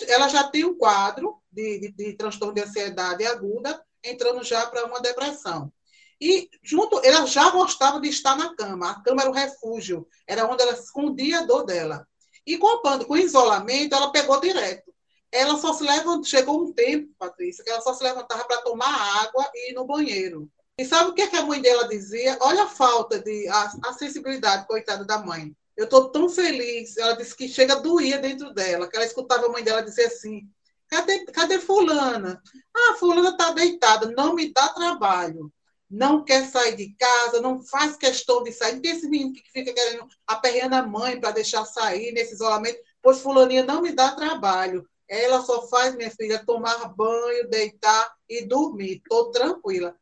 Ela 0.07 0.29
já 0.29 0.45
tem 0.45 0.63
um 0.63 0.77
quadro 0.77 1.37
de, 1.51 1.79
de, 1.79 1.91
de 1.91 2.13
transtorno 2.13 2.53
de 2.53 2.61
ansiedade 2.61 3.25
aguda, 3.25 3.83
entrando 4.03 4.43
já 4.43 4.65
para 4.67 4.85
uma 4.85 5.01
depressão. 5.01 5.71
E 6.19 6.49
junto, 6.63 6.99
ela 7.03 7.25
já 7.25 7.49
gostava 7.51 7.99
de 7.99 8.09
estar 8.09 8.35
na 8.35 8.55
cama. 8.55 8.91
A 8.91 9.01
cama 9.01 9.21
era 9.21 9.29
o 9.29 9.33
refúgio, 9.33 10.07
era 10.25 10.47
onde 10.47 10.63
ela 10.63 10.73
escondia 10.73 11.39
a 11.39 11.45
dor 11.45 11.63
dela. 11.63 12.07
E 12.45 12.57
com, 12.57 12.67
a, 12.67 13.05
com 13.05 13.13
o 13.13 13.17
isolamento, 13.17 13.95
ela 13.95 14.11
pegou 14.11 14.39
direto. 14.39 14.93
Ela 15.31 15.57
só 15.57 15.73
se 15.73 15.83
levantava, 15.83 16.23
chegou 16.23 16.63
um 16.63 16.73
tempo, 16.73 17.13
Patrícia, 17.19 17.63
que 17.63 17.69
ela 17.69 17.81
só 17.81 17.93
se 17.93 18.03
levantava 18.03 18.45
para 18.45 18.61
tomar 18.61 19.21
água 19.21 19.49
e 19.53 19.71
ir 19.71 19.73
no 19.73 19.85
banheiro. 19.85 20.49
E 20.79 20.85
sabe 20.85 21.09
o 21.09 21.13
que, 21.13 21.23
é 21.23 21.27
que 21.27 21.35
a 21.35 21.45
mãe 21.45 21.61
dela 21.61 21.87
dizia? 21.87 22.37
Olha 22.39 22.63
a 22.63 22.67
falta 22.67 23.19
de 23.19 23.47
a, 23.47 23.71
a 23.85 23.93
sensibilidade, 23.93 24.67
coitada 24.67 25.03
da 25.03 25.17
mãe. 25.17 25.55
eu 25.75 25.85
estou 25.85 26.09
tão 26.09 26.29
feliz. 26.29 26.97
Ela 26.97 27.13
disse 27.13 27.35
que 27.35 27.47
chega 27.47 27.75
doía 27.75 28.19
dentro 28.19 28.53
dela, 28.53 28.87
que 28.87 28.95
ela 28.95 29.05
escutava 29.05 29.47
a 29.47 29.49
mãe 29.49 29.63
dela 29.63 29.81
dizer 29.81 30.05
assim: 30.05 30.47
cadê, 30.87 31.25
cadê 31.25 31.59
Fulana? 31.59 32.41
Ah, 32.75 32.95
Fulana 32.95 33.29
está 33.29 33.51
deitada, 33.51 34.11
não 34.11 34.33
me 34.33 34.53
dá 34.53 34.69
trabalho. 34.69 35.51
Não 35.89 36.23
quer 36.23 36.45
sair 36.49 36.75
de 36.75 36.93
casa, 36.95 37.41
não 37.41 37.63
faz 37.63 37.95
questão 37.95 38.43
de 38.43 38.51
sair. 38.51 38.73
Não 38.73 38.81
tem 38.81 38.91
esse 38.91 39.07
menino 39.07 39.33
que 39.33 39.43
fica 39.51 39.73
querendo 39.73 40.07
aperreando 40.25 40.75
a 40.75 40.83
mãe 40.83 41.19
para 41.19 41.31
deixar 41.31 41.65
sair 41.65 42.11
nesse 42.11 42.33
isolamento, 42.33 42.79
pois 43.01 43.19
Fulaninha 43.19 43.63
não 43.63 43.81
me 43.81 43.93
dá 43.93 44.13
trabalho. 44.13 44.87
Ela 45.07 45.41
só 45.41 45.67
faz, 45.67 45.95
minha 45.95 46.11
filha, 46.11 46.45
tomar 46.45 46.89
banho, 46.89 47.49
deitar 47.49 48.13
e 48.27 48.45
dormir. 48.45 48.97
Estou 48.97 49.31
tranquila. 49.31 49.95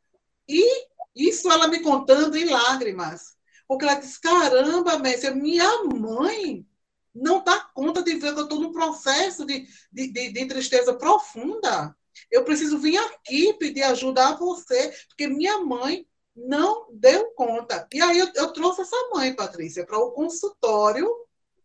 E 0.47 0.87
isso 1.15 1.51
ela 1.51 1.67
me 1.67 1.81
contando 1.81 2.35
em 2.35 2.45
lágrimas. 2.45 3.35
Porque 3.67 3.85
ela 3.85 3.95
disse: 3.95 4.19
caramba, 4.19 4.97
Messi, 4.97 5.29
minha 5.31 5.83
mãe 5.83 6.65
não 7.13 7.43
dá 7.43 7.59
conta 7.73 8.03
de 8.03 8.15
ver 8.15 8.33
que 8.33 8.39
eu 8.39 8.43
estou 8.43 8.59
num 8.59 8.73
processo 8.73 9.45
de, 9.45 9.65
de, 9.91 10.11
de, 10.11 10.33
de, 10.33 10.45
tristeza 10.45 10.93
profunda. 10.93 11.95
Eu 12.31 12.43
preciso 12.43 12.79
vir 12.79 12.97
aqui 12.97 13.53
pedir 13.53 13.83
ajuda 13.83 14.29
a 14.29 14.35
você, 14.35 14.93
porque 15.07 15.27
minha 15.27 15.59
mãe 15.59 16.05
não 16.35 16.87
deu 16.91 17.31
conta. 17.33 17.87
E 17.93 18.01
aí 18.01 18.19
eu, 18.19 18.29
eu 18.35 18.51
trouxe 18.51 18.81
essa 18.81 19.09
mãe, 19.13 19.33
Patrícia, 19.33 19.85
para 19.85 19.97
o 19.97 20.11
consultório 20.11 21.09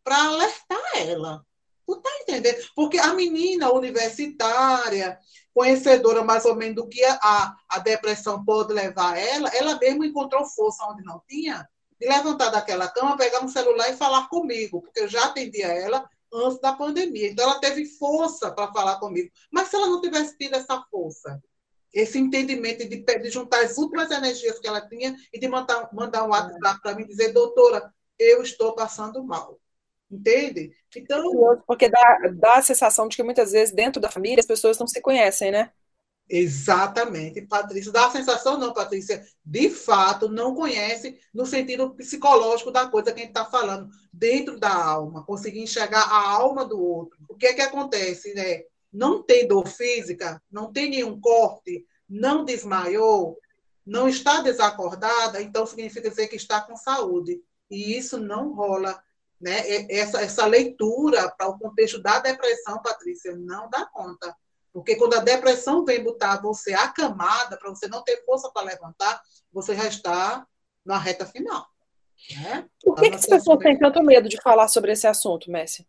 para 0.05 0.25
alertar 0.25 0.81
ela. 0.97 1.45
Tu 1.87 1.97
tá 1.97 2.11
entendendo? 2.23 2.57
Porque 2.75 2.99
a 2.99 3.13
menina 3.15 3.73
universitária, 3.73 5.19
conhecedora 5.53 6.23
mais 6.23 6.45
ou 6.45 6.55
menos 6.55 6.77
do 6.77 6.89
que 6.89 7.05
a, 7.05 7.55
a 7.69 7.79
depressão 7.81 8.45
pode 8.45 8.73
levar 8.73 9.19
ela, 9.19 9.49
ela 9.49 9.79
mesma 9.79 10.07
encontrou 10.07 10.47
força 10.47 10.85
onde 10.87 11.03
não 11.03 11.21
tinha, 11.29 11.69
de 11.99 12.07
levantar 12.07 12.51
daquela 12.51 12.89
cama, 12.89 13.17
pegar 13.17 13.45
um 13.45 13.49
celular 13.49 13.91
e 13.91 13.97
falar 13.97 14.29
comigo, 14.29 14.81
porque 14.83 15.01
eu 15.01 15.09
já 15.09 15.25
atendia 15.25 15.67
ela 15.67 16.09
antes 16.33 16.61
da 16.61 16.73
pandemia. 16.73 17.31
Então, 17.31 17.45
ela 17.45 17.61
teve 17.61 17.85
força 17.85 18.51
para 18.51 18.73
falar 18.73 18.99
comigo. 18.99 19.31
Mas 19.51 19.69
se 19.69 19.77
ela 19.77 19.87
não 19.87 20.01
tivesse 20.01 20.37
tido 20.37 20.55
essa 20.55 20.83
força, 20.91 21.43
esse 21.93 22.19
entendimento 22.19 22.89
de, 22.89 23.03
de 23.03 23.31
juntar 23.31 23.65
as 23.65 23.77
últimas 23.77 24.11
energias 24.11 24.59
que 24.59 24.69
ela 24.69 24.81
tinha 24.81 25.17
e 25.33 25.39
de 25.39 25.49
mandar, 25.49 25.89
mandar 25.93 26.25
um 26.25 26.31
WhatsApp 26.31 26.81
para 26.81 26.95
mim 26.95 27.07
dizer, 27.07 27.33
doutora, 27.33 27.93
eu 28.19 28.43
estou 28.43 28.75
passando 28.75 29.23
mal. 29.25 29.59
Entende? 30.11 30.73
Então. 30.97 31.63
Porque 31.67 31.89
dá, 31.89 32.19
dá 32.35 32.55
a 32.57 32.63
sensação 32.63 33.07
de 33.07 33.17
que 33.17 33.23
muitas 33.23 33.53
vezes 33.53 33.73
dentro 33.73 34.01
da 34.01 34.11
família 34.11 34.41
as 34.41 34.47
pessoas 34.47 34.79
não 34.79 34.87
se 34.87 35.01
conhecem, 35.01 35.53
né? 35.53 35.71
Exatamente, 36.33 37.43
Patrícia. 37.43 37.91
Dá 37.91 38.07
a 38.07 38.11
sensação, 38.11 38.57
não, 38.57 38.73
Patrícia, 38.73 39.27
de 39.45 39.69
fato, 39.69 40.29
não 40.29 40.55
conhece 40.55 41.19
no 41.35 41.45
sentido 41.45 41.91
psicológico 41.97 42.71
da 42.71 42.87
coisa 42.87 43.11
que 43.13 43.19
a 43.19 43.25
gente 43.25 43.31
está 43.31 43.45
falando, 43.45 43.91
dentro 44.13 44.59
da 44.59 44.73
alma, 44.73 45.25
conseguir 45.25 45.61
enxergar 45.61 46.03
a 46.03 46.31
alma 46.31 46.65
do 46.65 46.81
outro. 46.81 47.19
O 47.29 47.35
que 47.35 47.47
é 47.47 47.53
que 47.55 47.61
acontece, 47.61 48.33
né? 48.33 48.63
Não 48.93 49.23
tem 49.23 49.49
dor 49.49 49.67
física, 49.67 50.41
não 50.51 50.73
tem 50.73 50.89
nenhum 50.89 51.21
corte, 51.21 51.85
não 52.09 52.45
desmaiou, 52.45 53.37
não 53.85 54.09
está 54.09 54.41
desacordada, 54.41 55.43
então 55.43 55.67
significa 55.67 56.09
dizer 56.09 56.29
que 56.29 56.37
está 56.37 56.61
com 56.61 56.77
saúde. 56.77 57.43
E 57.69 57.97
isso 57.97 58.19
não 58.19 58.53
rola 58.53 59.03
né? 59.41 59.63
Essa, 59.91 60.21
essa 60.21 60.47
leitura 60.47 61.31
para 61.31 61.49
o 61.49 61.59
contexto 61.59 62.01
da 62.01 62.19
depressão, 62.19 62.83
Patrícia, 62.83 63.35
não 63.35 63.71
dá 63.71 63.87
conta. 63.87 64.37
Porque 64.73 64.97
quando 64.97 65.15
a 65.15 65.21
depressão 65.21 65.85
vem 65.85 66.03
botar 66.03 66.41
você 66.41 66.73
acamada, 66.73 67.57
para 67.57 67.71
você 67.71 67.89
não 67.89 68.03
ter 68.03 68.25
força 68.25 68.51
para 68.51 68.67
levantar, 68.67 69.21
você 69.53 69.75
já 69.75 69.87
está 69.87 70.47
na 70.85 70.99
reta 70.99 71.27
final. 71.27 71.67
Né? 72.35 72.69
Por 72.83 72.95
que, 72.97 73.11
que 73.11 73.17
as 73.17 73.27
pessoas 73.27 73.59
têm 73.59 73.79
tanto 73.79 74.03
medo 74.03 74.29
de 74.29 74.41
falar 74.41 74.69
sobre 74.69 74.93
esse 74.93 75.07
assunto, 75.07 75.51
Messi? 75.51 75.87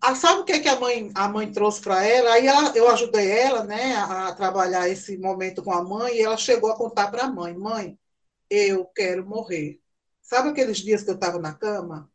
Ah, 0.00 0.16
sabe 0.16 0.40
o 0.40 0.44
que, 0.44 0.52
é 0.52 0.58
que 0.58 0.68
a, 0.68 0.78
mãe, 0.78 1.12
a 1.14 1.28
mãe 1.28 1.50
trouxe 1.52 1.80
para 1.80 2.04
ela? 2.04 2.32
Aí 2.32 2.46
ela, 2.46 2.76
eu 2.76 2.88
ajudei 2.88 3.30
ela 3.30 3.62
né, 3.62 3.94
a 3.94 4.32
trabalhar 4.32 4.88
esse 4.88 5.16
momento 5.16 5.62
com 5.62 5.72
a 5.72 5.82
mãe, 5.82 6.16
e 6.16 6.22
ela 6.22 6.36
chegou 6.36 6.70
a 6.70 6.76
contar 6.76 7.08
para 7.08 7.24
a 7.24 7.30
mãe: 7.30 7.54
Mãe, 7.54 7.96
eu 8.50 8.84
quero 8.86 9.24
morrer. 9.24 9.80
Sabe 10.20 10.48
aqueles 10.48 10.78
dias 10.78 11.02
que 11.02 11.10
eu 11.10 11.14
estava 11.14 11.38
na 11.38 11.54
cama? 11.54 12.10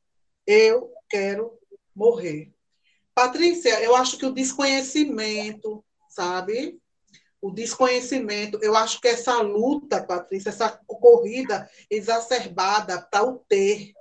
Eu 0.45 0.91
quero 1.09 1.57
morrer. 1.95 2.53
Patrícia, 3.15 3.81
eu 3.81 3.95
acho 3.95 4.17
que 4.17 4.25
o 4.25 4.33
desconhecimento, 4.33 5.83
sabe? 6.17 6.81
O 7.39 7.51
desconhecimento, 7.51 8.57
eu 8.63 8.75
acho 8.75 8.99
que 8.99 9.07
essa 9.07 9.39
luta, 9.41 10.03
Patrícia, 10.03 10.49
essa 10.49 10.67
corrida 10.87 11.69
exacerbada 11.91 12.99
para 12.99 13.23
o 13.23 13.37
ter, 13.47 13.93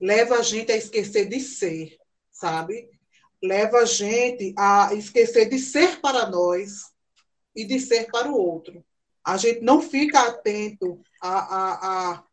leva 0.00 0.36
a 0.36 0.42
gente 0.42 0.70
a 0.70 0.76
esquecer 0.76 1.28
de 1.28 1.40
ser, 1.40 1.98
sabe? 2.30 2.88
Leva 3.42 3.78
a 3.78 3.84
gente 3.84 4.54
a 4.56 4.94
esquecer 4.94 5.48
de 5.48 5.58
ser 5.58 6.00
para 6.00 6.30
nós 6.30 6.84
e 7.56 7.64
de 7.64 7.80
ser 7.80 8.08
para 8.08 8.30
o 8.30 8.38
outro. 8.38 8.84
A 9.24 9.36
gente 9.36 9.60
não 9.60 9.82
fica 9.82 10.28
atento 10.28 11.02
a, 11.20 12.12
a 12.14 12.24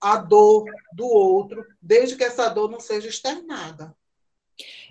a 0.00 0.16
dor 0.16 0.64
do 0.92 1.06
outro, 1.06 1.64
desde 1.80 2.16
que 2.16 2.24
essa 2.24 2.48
dor 2.48 2.68
não 2.68 2.80
seja 2.80 3.08
externada. 3.08 3.96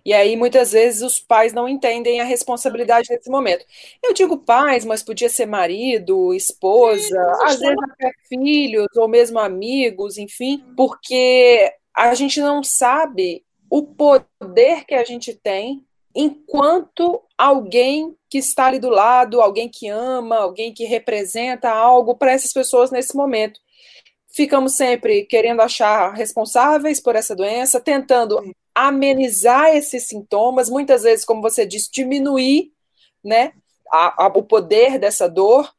E 0.04 0.14
aí, 0.14 0.36
muitas 0.36 0.72
vezes, 0.72 1.02
os 1.02 1.20
pais 1.20 1.54
não 1.54 1.70
entendem 1.70 2.20
a 2.20 2.24
responsabilidade 2.24 3.08
nesse 3.10 3.30
momento. 3.30 3.66
Eu 4.04 4.14
digo 4.14 4.38
pais, 4.38 4.84
mas 4.84 5.04
podia 5.04 5.30
ser 5.30 5.46
marido, 5.46 6.34
esposa, 6.34 7.02
Sim, 7.02 7.46
às 7.46 7.60
vezes 7.60 7.78
até 7.92 8.12
filhos, 8.28 8.88
ou 8.96 9.08
mesmo 9.08 9.40
amigos, 9.40 10.18
enfim, 10.18 10.64
porque 10.76 11.72
a 11.96 12.14
gente 12.16 12.40
não 12.42 12.64
sabe 12.64 13.44
o 13.70 13.84
poder 13.84 14.86
que 14.86 14.96
a 14.96 15.04
gente 15.04 15.34
tem 15.34 15.86
enquanto 16.16 17.22
alguém 17.38 18.16
que 18.30 18.38
está 18.38 18.66
ali 18.68 18.80
do 18.80 18.90
lado, 18.90 19.42
alguém 19.42 19.70
que 19.70 19.88
ama, 19.88 20.38
alguém 20.38 20.74
que 20.74 20.84
representa 20.84 21.70
algo 21.70 22.16
para 22.16 22.32
essas 22.32 22.52
pessoas 22.52 22.92
nesse 22.92 23.16
momento. 23.16 23.60
Ficamos 24.34 24.74
sempre 24.74 25.26
querendo 25.26 25.62
achar 25.62 26.14
responsáveis 26.14 27.02
por 27.02 27.16
essa 27.16 27.36
doença, 27.36 27.80
tentando 27.80 28.42
amenizar 28.74 29.76
esses 29.76 30.08
sintomas, 30.08 30.70
muitas 30.70 31.04
vezes, 31.04 31.26
como 31.26 31.42
você 31.42 31.66
disse, 31.66 31.92
diminuir 31.92 32.72
né, 33.24 33.54
a, 33.92 34.26
a, 34.26 34.28
o 34.28 34.44
poder 34.44 34.98
dessa 34.98 35.28
dor. 35.28 35.72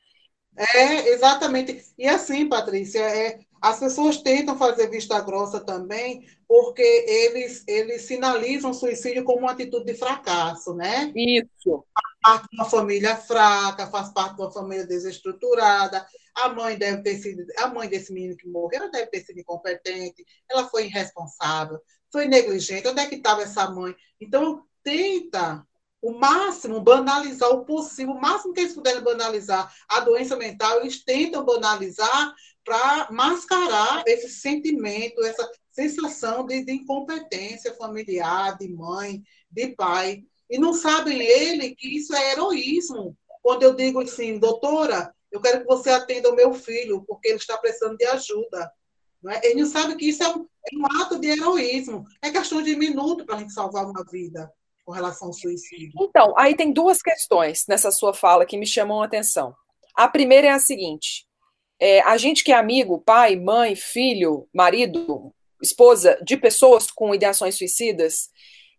É, 0.56 1.08
exatamente. 1.08 1.82
E 1.98 2.06
assim, 2.06 2.48
Patrícia, 2.48 3.00
é, 3.00 3.40
as 3.62 3.78
pessoas 3.78 4.18
tentam 4.18 4.58
fazer 4.58 4.90
vista 4.90 5.20
grossa 5.20 5.60
também, 5.60 6.26
porque 6.48 6.82
eles, 6.82 7.64
eles 7.66 8.02
sinalizam 8.02 8.70
o 8.72 8.74
suicídio 8.74 9.24
como 9.24 9.40
uma 9.40 9.52
atitude 9.52 9.86
de 9.86 9.94
fracasso, 9.94 10.74
né? 10.74 11.12
Isso. 11.14 11.84
Faz 11.94 12.16
parte 12.20 12.48
de 12.50 12.56
uma 12.56 12.68
família 12.68 13.16
fraca, 13.16 13.86
faz 13.86 14.12
parte 14.12 14.36
de 14.36 14.42
uma 14.42 14.50
família 14.50 14.86
desestruturada. 14.86 16.04
A 16.34 16.48
mãe 16.48 16.76
deve 16.76 17.02
ter 17.02 17.18
sido, 17.18 17.44
a 17.58 17.68
mãe 17.68 17.88
desse 17.88 18.12
menino 18.12 18.36
que 18.36 18.48
morreu, 18.48 18.82
ela 18.82 18.90
deve 18.90 19.06
ter 19.06 19.20
sido 19.20 19.38
incompetente, 19.38 20.24
ela 20.50 20.68
foi 20.68 20.86
irresponsável, 20.86 21.78
foi 22.12 22.26
negligente. 22.26 22.86
Onde 22.86 23.00
é 23.00 23.06
que 23.06 23.16
estava 23.16 23.42
essa 23.42 23.68
mãe? 23.70 23.96
Então, 24.20 24.64
tenta 24.84 25.66
o 26.02 26.12
máximo 26.12 26.80
banalizar 26.80 27.48
o 27.50 27.64
possível, 27.64 28.12
o 28.12 28.20
máximo 28.20 28.52
que 28.52 28.60
eles 28.60 28.74
puderem 28.74 29.02
banalizar 29.02 29.72
a 29.88 30.00
doença 30.00 30.36
mental, 30.36 30.80
eles 30.80 31.02
tentam 31.04 31.44
banalizar 31.44 32.34
para 32.64 33.08
mascarar 33.10 34.02
esse 34.06 34.28
sentimento, 34.28 35.24
essa 35.24 35.48
sensação 35.70 36.44
de, 36.44 36.64
de, 36.64 36.72
incompetência 36.72 37.72
familiar, 37.74 38.58
de 38.58 38.68
mãe, 38.68 39.22
de 39.50 39.68
pai. 39.68 40.24
E 40.50 40.58
não 40.58 40.74
sabem 40.74 41.22
ele 41.22 41.74
que 41.74 41.96
isso 41.96 42.14
é 42.14 42.32
heroísmo. 42.32 43.16
Quando 43.40 43.62
eu 43.62 43.74
digo 43.74 44.00
assim, 44.00 44.38
doutora, 44.38 45.14
eu 45.30 45.40
quero 45.40 45.60
que 45.60 45.66
você 45.66 45.90
atenda 45.90 46.30
o 46.30 46.36
meu 46.36 46.52
filho, 46.52 47.04
porque 47.06 47.28
ele 47.28 47.38
está 47.38 47.56
precisando 47.56 47.96
de 47.96 48.04
ajuda. 48.04 48.70
Não 49.22 49.32
é? 49.32 49.40
Ele 49.44 49.64
sabe 49.66 49.96
que 49.96 50.08
isso 50.08 50.22
é 50.22 50.28
um, 50.28 50.42
é 50.42 50.76
um 50.76 51.00
ato 51.00 51.18
de 51.18 51.28
heroísmo. 51.28 52.04
É 52.20 52.30
questão 52.30 52.62
de 52.62 52.74
minuto 52.74 53.24
para 53.24 53.36
a 53.36 53.38
gente 53.38 53.52
salvar 53.52 53.84
uma 53.84 54.04
vida 54.10 54.50
com 54.84 54.92
relação 54.92 55.28
ao 55.28 55.34
suicídio. 55.34 55.92
Então, 56.00 56.34
aí 56.36 56.56
tem 56.56 56.72
duas 56.72 57.00
questões 57.00 57.64
nessa 57.68 57.90
sua 57.90 58.12
fala 58.12 58.44
que 58.44 58.58
me 58.58 58.66
chamam 58.66 59.00
a 59.00 59.06
atenção. 59.06 59.54
A 59.94 60.08
primeira 60.08 60.48
é 60.48 60.50
a 60.50 60.58
seguinte: 60.58 61.26
é, 61.80 62.00
a 62.00 62.16
gente 62.16 62.42
que 62.42 62.52
é 62.52 62.56
amigo, 62.56 63.00
pai, 63.00 63.36
mãe, 63.36 63.76
filho, 63.76 64.48
marido, 64.52 65.32
esposa 65.62 66.18
de 66.24 66.36
pessoas 66.36 66.90
com 66.90 67.14
ideações 67.14 67.56
suicidas, 67.56 68.28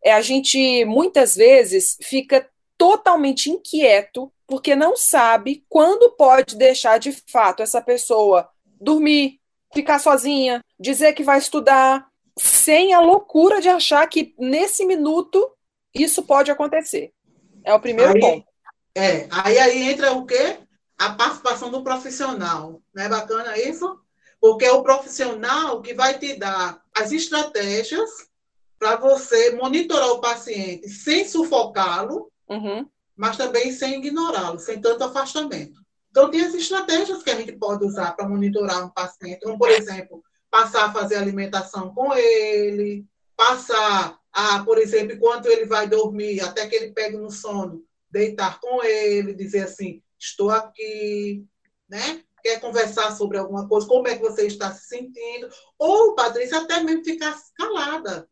é, 0.04 0.12
a 0.12 0.22
gente 0.22 0.84
muitas 0.86 1.36
vezes 1.36 1.98
fica 2.02 2.48
totalmente 2.78 3.50
inquieto 3.50 4.32
porque 4.46 4.76
não 4.76 4.96
sabe 4.98 5.64
quando 5.70 6.12
pode 6.18 6.58
deixar 6.58 6.98
de 6.98 7.12
fato 7.32 7.64
essa 7.64 7.82
pessoa 7.82 8.50
dormir, 8.80 9.40
ficar 9.74 10.00
sozinha, 10.00 10.64
dizer 10.80 11.14
que 11.14 11.24
vai 11.24 11.38
estudar, 11.38 12.08
sem 12.38 12.94
a 12.94 13.00
loucura 13.00 13.62
de 13.62 13.70
achar 13.70 14.08
que 14.08 14.34
nesse 14.38 14.86
minuto 14.86 15.52
isso 15.94 16.24
pode 16.24 16.52
acontecer. 16.52 17.12
É 17.64 17.74
o 17.74 17.80
primeiro 17.80 18.14
aí, 18.14 18.20
ponto. 18.20 18.48
É, 18.96 19.28
aí, 19.30 19.58
aí 19.58 19.92
entra 19.92 20.12
o 20.14 20.26
quê? 20.26 20.58
A 20.98 21.14
participação 21.14 21.70
do 21.70 21.84
profissional. 21.84 22.82
Não 22.94 23.04
é 23.04 23.10
bacana 23.10 23.58
isso? 23.58 24.00
Porque 24.40 24.66
é 24.66 24.72
o 24.72 24.84
profissional 24.84 25.82
que 25.82 25.94
vai 25.94 26.18
te 26.18 26.36
dar 26.36 26.82
as 26.94 27.12
estratégias 27.12 28.10
para 28.78 28.98
você 28.98 29.52
monitorar 29.52 30.10
o 30.10 30.20
paciente 30.20 30.90
sem 30.90 31.26
sufocá-lo, 31.26 32.30
uhum. 32.50 32.86
mas 33.16 33.38
também 33.38 33.72
sem 33.72 33.96
ignorá-lo, 33.96 34.60
sem 34.60 34.82
tanto 34.82 35.06
afastamento. 35.06 35.83
Então, 36.14 36.30
tem 36.30 36.46
as 36.46 36.54
estratégias 36.54 37.24
que 37.24 37.32
a 37.32 37.36
gente 37.36 37.54
pode 37.54 37.84
usar 37.84 38.12
para 38.12 38.30
monitorar 38.30 38.86
um 38.86 38.90
paciente, 38.90 39.42
como, 39.42 39.58
por 39.58 39.72
exemplo, 39.72 40.24
passar 40.48 40.86
a 40.86 40.94
fazer 40.94 41.16
alimentação 41.16 41.92
com 41.92 42.14
ele, 42.14 43.04
passar 43.36 44.20
a, 44.32 44.64
por 44.64 44.78
exemplo, 44.78 45.16
enquanto 45.16 45.48
ele 45.48 45.66
vai 45.66 45.88
dormir, 45.88 46.40
até 46.40 46.68
que 46.68 46.76
ele 46.76 46.92
pegue 46.92 47.18
no 47.18 47.32
sono, 47.32 47.84
deitar 48.12 48.60
com 48.60 48.84
ele, 48.84 49.34
dizer 49.34 49.64
assim, 49.64 50.04
estou 50.20 50.52
aqui, 50.52 51.48
né? 51.90 52.24
Quer 52.44 52.60
conversar 52.60 53.12
sobre 53.16 53.40
alguma 53.40 53.68
coisa, 53.68 53.88
como 53.88 54.08
é 54.08 54.16
que 54.16 54.22
você 54.22 54.46
está 54.46 54.72
se 54.72 54.86
sentindo, 54.86 55.50
ou, 55.80 56.14
Patrícia, 56.14 56.60
até 56.60 56.80
mesmo 56.84 57.04
ficar 57.04 57.36
calada, 57.58 58.30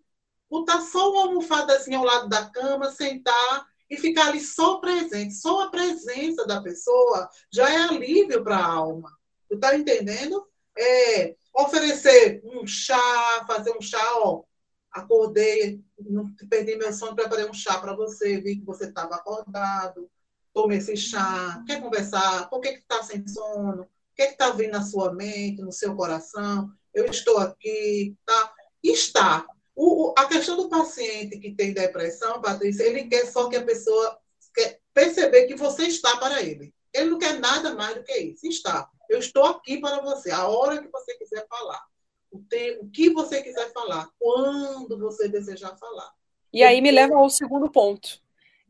botar 0.47 0.81
só 0.81 1.11
uma 1.11 1.21
almofadazinha 1.23 1.97
ao 1.97 2.05
lado 2.05 2.29
da 2.29 2.45
cama, 2.45 2.91
sentar 2.91 3.70
e 3.91 3.98
ficar 3.98 4.29
ali 4.29 4.39
só 4.39 4.77
presente. 4.77 5.33
Só 5.33 5.63
a 5.63 5.69
presença 5.69 6.48
da 6.48 6.62
pessoa 6.62 7.29
já 7.51 7.69
é 7.69 7.75
alívio 7.75 8.41
para 8.41 8.55
a 8.55 8.65
alma. 8.65 9.12
Tu 9.50 9.60
tá 9.60 9.75
entendendo? 9.75 10.48
É 10.75 11.36
oferecer 11.53 12.41
um 12.45 12.65
chá, 12.65 13.45
fazer 13.45 13.71
um 13.71 13.81
chá, 13.81 14.01
ó. 14.19 14.43
Acordei, 14.89 15.83
não 16.00 16.33
perdi 16.50 16.77
meu 16.77 16.93
sono, 16.93 17.15
preparei 17.15 17.45
um 17.45 17.53
chá 17.53 17.77
para 17.79 17.93
você, 17.93 18.39
vi 18.39 18.57
que 18.57 18.65
você 18.65 18.86
estava 18.86 19.15
acordado, 19.15 20.10
tome 20.53 20.77
esse 20.77 20.95
chá, 20.98 21.63
quer 21.65 21.81
conversar, 21.81 22.50
por 22.50 22.60
que 22.60 22.69
está 22.69 23.01
sem 23.03 23.25
sono, 23.25 23.83
o 23.83 23.88
que 24.15 24.24
está 24.24 24.50
vindo 24.51 24.71
na 24.71 24.83
sua 24.83 25.13
mente, 25.13 25.62
no 25.62 25.71
seu 25.71 25.95
coração, 25.95 26.69
eu 26.93 27.05
estou 27.05 27.38
aqui, 27.38 28.17
tá? 28.25 28.53
Está. 28.83 29.45
O, 29.83 30.13
a 30.15 30.27
questão 30.27 30.55
do 30.55 30.69
paciente 30.69 31.39
que 31.39 31.55
tem 31.55 31.73
depressão, 31.73 32.39
Patrícia, 32.39 32.83
ele 32.83 33.05
quer 33.05 33.25
só 33.25 33.50
que 33.50 33.55
a 33.55 33.65
pessoa 33.65 34.15
quer 34.53 34.79
perceber 34.93 35.47
que 35.47 35.55
você 35.55 35.88
está 35.88 36.17
para 36.17 36.39
ele. 36.39 36.71
Ele 36.93 37.09
não 37.09 37.17
quer 37.17 37.39
nada 37.39 37.73
mais 37.73 37.95
do 37.95 38.03
que 38.03 38.15
isso. 38.15 38.45
Está. 38.45 38.88
Eu 39.09 39.17
estou 39.17 39.43
aqui 39.43 39.79
para 39.79 40.00
você, 40.01 40.29
a 40.29 40.47
hora 40.47 40.79
que 40.79 40.88
você 40.88 41.15
quiser 41.15 41.47
falar. 41.47 41.83
O, 42.31 42.43
tempo, 42.43 42.85
o 42.85 42.91
que 42.91 43.09
você 43.09 43.41
quiser 43.41 43.73
falar, 43.73 44.07
quando 44.19 45.00
você 45.00 45.27
desejar 45.27 45.75
falar. 45.77 46.13
E 46.53 46.61
aí 46.63 46.79
me 46.79 46.91
leva 46.91 47.15
ao 47.15 47.29
segundo 47.31 47.71
ponto, 47.71 48.21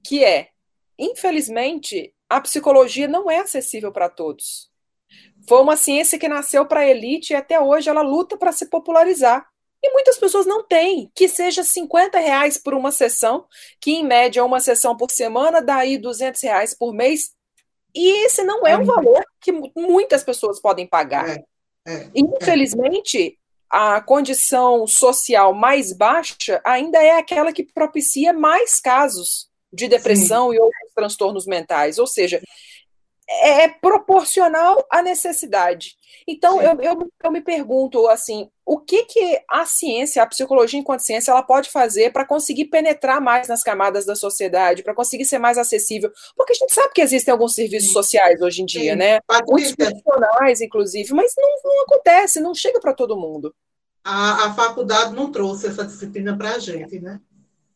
que 0.01 0.23
é, 0.23 0.51
infelizmente, 0.97 2.15
a 2.29 2.39
psicologia 2.39 3.09
não 3.09 3.29
é 3.29 3.39
acessível 3.39 3.91
para 3.91 4.07
todos. 4.07 4.71
Foi 5.45 5.61
uma 5.61 5.75
ciência 5.75 6.17
que 6.17 6.29
nasceu 6.29 6.65
para 6.65 6.79
a 6.79 6.87
elite 6.87 7.33
e 7.33 7.35
até 7.35 7.59
hoje 7.59 7.89
ela 7.89 8.01
luta 8.01 8.37
para 8.37 8.53
se 8.53 8.67
popularizar. 8.67 9.50
E 9.83 9.91
muitas 9.91 10.17
pessoas 10.17 10.45
não 10.45 10.63
têm, 10.63 11.11
que 11.15 11.27
seja 11.27 11.63
50 11.63 12.19
reais 12.19 12.57
por 12.57 12.73
uma 12.73 12.91
sessão, 12.91 13.45
que 13.79 13.91
em 13.91 14.05
média 14.05 14.45
uma 14.45 14.59
sessão 14.59 14.95
por 14.95 15.09
semana, 15.09 15.61
daí 15.61 15.97
200 15.97 16.41
reais 16.41 16.75
por 16.75 16.93
mês. 16.93 17.31
E 17.93 18.25
esse 18.25 18.43
não 18.43 18.65
é 18.65 18.77
um 18.77 18.85
valor 18.85 19.23
que 19.41 19.51
muitas 19.75 20.23
pessoas 20.23 20.61
podem 20.61 20.85
pagar. 20.85 21.29
É, 21.29 21.43
é, 21.87 22.09
Infelizmente, 22.13 23.37
a 23.69 24.01
condição 24.01 24.85
social 24.85 25.53
mais 25.53 25.93
baixa 25.93 26.61
ainda 26.63 27.01
é 27.01 27.17
aquela 27.17 27.51
que 27.51 27.63
propicia 27.63 28.33
mais 28.33 28.79
casos 28.79 29.49
de 29.73 29.87
depressão 29.87 30.49
Sim. 30.49 30.57
e 30.57 30.59
outros 30.59 30.93
transtornos 30.93 31.45
mentais. 31.45 31.97
Ou 31.97 32.05
seja, 32.05 32.41
é 33.41 33.67
proporcional 33.67 34.85
à 34.89 35.01
necessidade. 35.01 35.97
Então, 36.27 36.61
eu, 36.61 36.79
eu, 36.81 37.11
eu, 37.23 37.31
me 37.31 37.41
pergunto, 37.41 38.07
assim, 38.07 38.49
o 38.65 38.79
que, 38.79 39.05
que 39.05 39.41
a 39.49 39.65
ciência, 39.65 40.21
a 40.21 40.27
psicologia 40.27 40.79
enquanto 40.79 41.01
ciência, 41.01 41.31
ela 41.31 41.41
pode 41.41 41.69
fazer 41.69 42.11
para 42.11 42.25
conseguir 42.25 42.65
penetrar 42.65 43.19
mais 43.19 43.47
nas 43.47 43.63
camadas 43.63 44.05
da 44.05 44.15
sociedade, 44.15 44.83
para 44.83 44.93
conseguir 44.93 45.25
ser 45.25 45.39
mais 45.39 45.57
acessível? 45.57 46.11
Porque 46.35 46.53
a 46.53 46.55
gente 46.55 46.73
sabe 46.73 46.93
que 46.93 47.01
existem 47.01 47.31
alguns 47.31 47.55
serviços 47.55 47.91
sociais 47.91 48.41
hoje 48.41 48.61
em 48.61 48.65
dia, 48.65 48.93
Sim. 48.93 48.99
né? 48.99 49.19
Muitos 49.47 49.75
profissionais, 49.75 50.61
inclusive, 50.61 51.13
mas 51.13 51.33
não, 51.37 51.49
não 51.63 51.83
acontece, 51.83 52.39
não 52.39 52.53
chega 52.53 52.79
para 52.79 52.93
todo 52.93 53.19
mundo. 53.19 53.53
A, 54.03 54.47
a 54.47 54.53
faculdade 54.53 55.13
não 55.13 55.31
trouxe 55.31 55.67
essa 55.67 55.85
disciplina 55.85 56.37
para 56.37 56.55
a 56.55 56.59
gente, 56.59 56.99
né? 56.99 57.19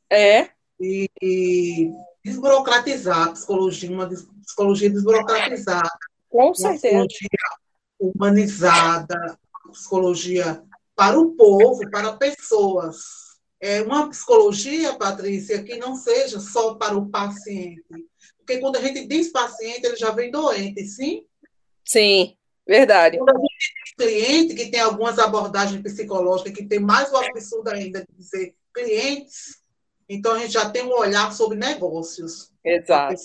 É. 0.09 0.49
E, 0.79 1.09
e 1.21 1.91
desburocratizar 2.25 3.27
a 3.27 3.31
psicologia, 3.33 3.91
uma 3.91 4.09
psicologia 4.43 4.89
desburocratizada. 4.89 5.89
Com 6.27 6.55
certeza. 6.55 6.97
Uma 6.97 7.07
psicologia 7.07 7.39
humanizada, 7.99 9.39
psicologia 9.71 10.63
para 10.95 11.19
o 11.19 11.35
povo, 11.35 11.87
para 11.91 12.13
pessoas. 12.13 12.97
É 13.61 13.83
uma 13.83 14.09
psicologia, 14.09 14.95
Patrícia, 14.95 15.63
que 15.63 15.77
não 15.77 15.95
seja 15.95 16.39
só 16.39 16.73
para 16.73 16.97
o 16.97 17.09
paciente. 17.09 17.83
Porque 18.39 18.57
quando 18.57 18.77
a 18.77 18.81
gente 18.81 19.05
diz 19.05 19.31
paciente, 19.31 19.85
ele 19.85 19.95
já 19.95 20.09
vem 20.09 20.31
doente, 20.31 20.83
sim? 20.83 21.25
Sim, 21.83 22.35
verdade. 22.67 23.17
Quando 23.17 23.37
a 23.37 23.39
gente 23.39 23.73
diz 23.83 23.93
cliente, 23.95 24.55
que 24.55 24.71
tem 24.71 24.79
algumas 24.79 25.19
abordagens 25.19 25.81
psicológicas, 25.81 26.53
que 26.53 26.65
tem 26.65 26.79
mais 26.79 27.11
o 27.11 27.17
absurdo 27.17 27.69
ainda 27.69 28.01
de 28.01 28.17
dizer 28.17 28.55
clientes, 28.73 29.63
então, 30.07 30.33
a 30.33 30.39
gente 30.39 30.53
já 30.53 30.69
tem 30.69 30.83
um 30.83 30.97
olhar 30.97 31.31
sobre 31.33 31.57
negócios. 31.57 32.51
Exato. 32.63 33.15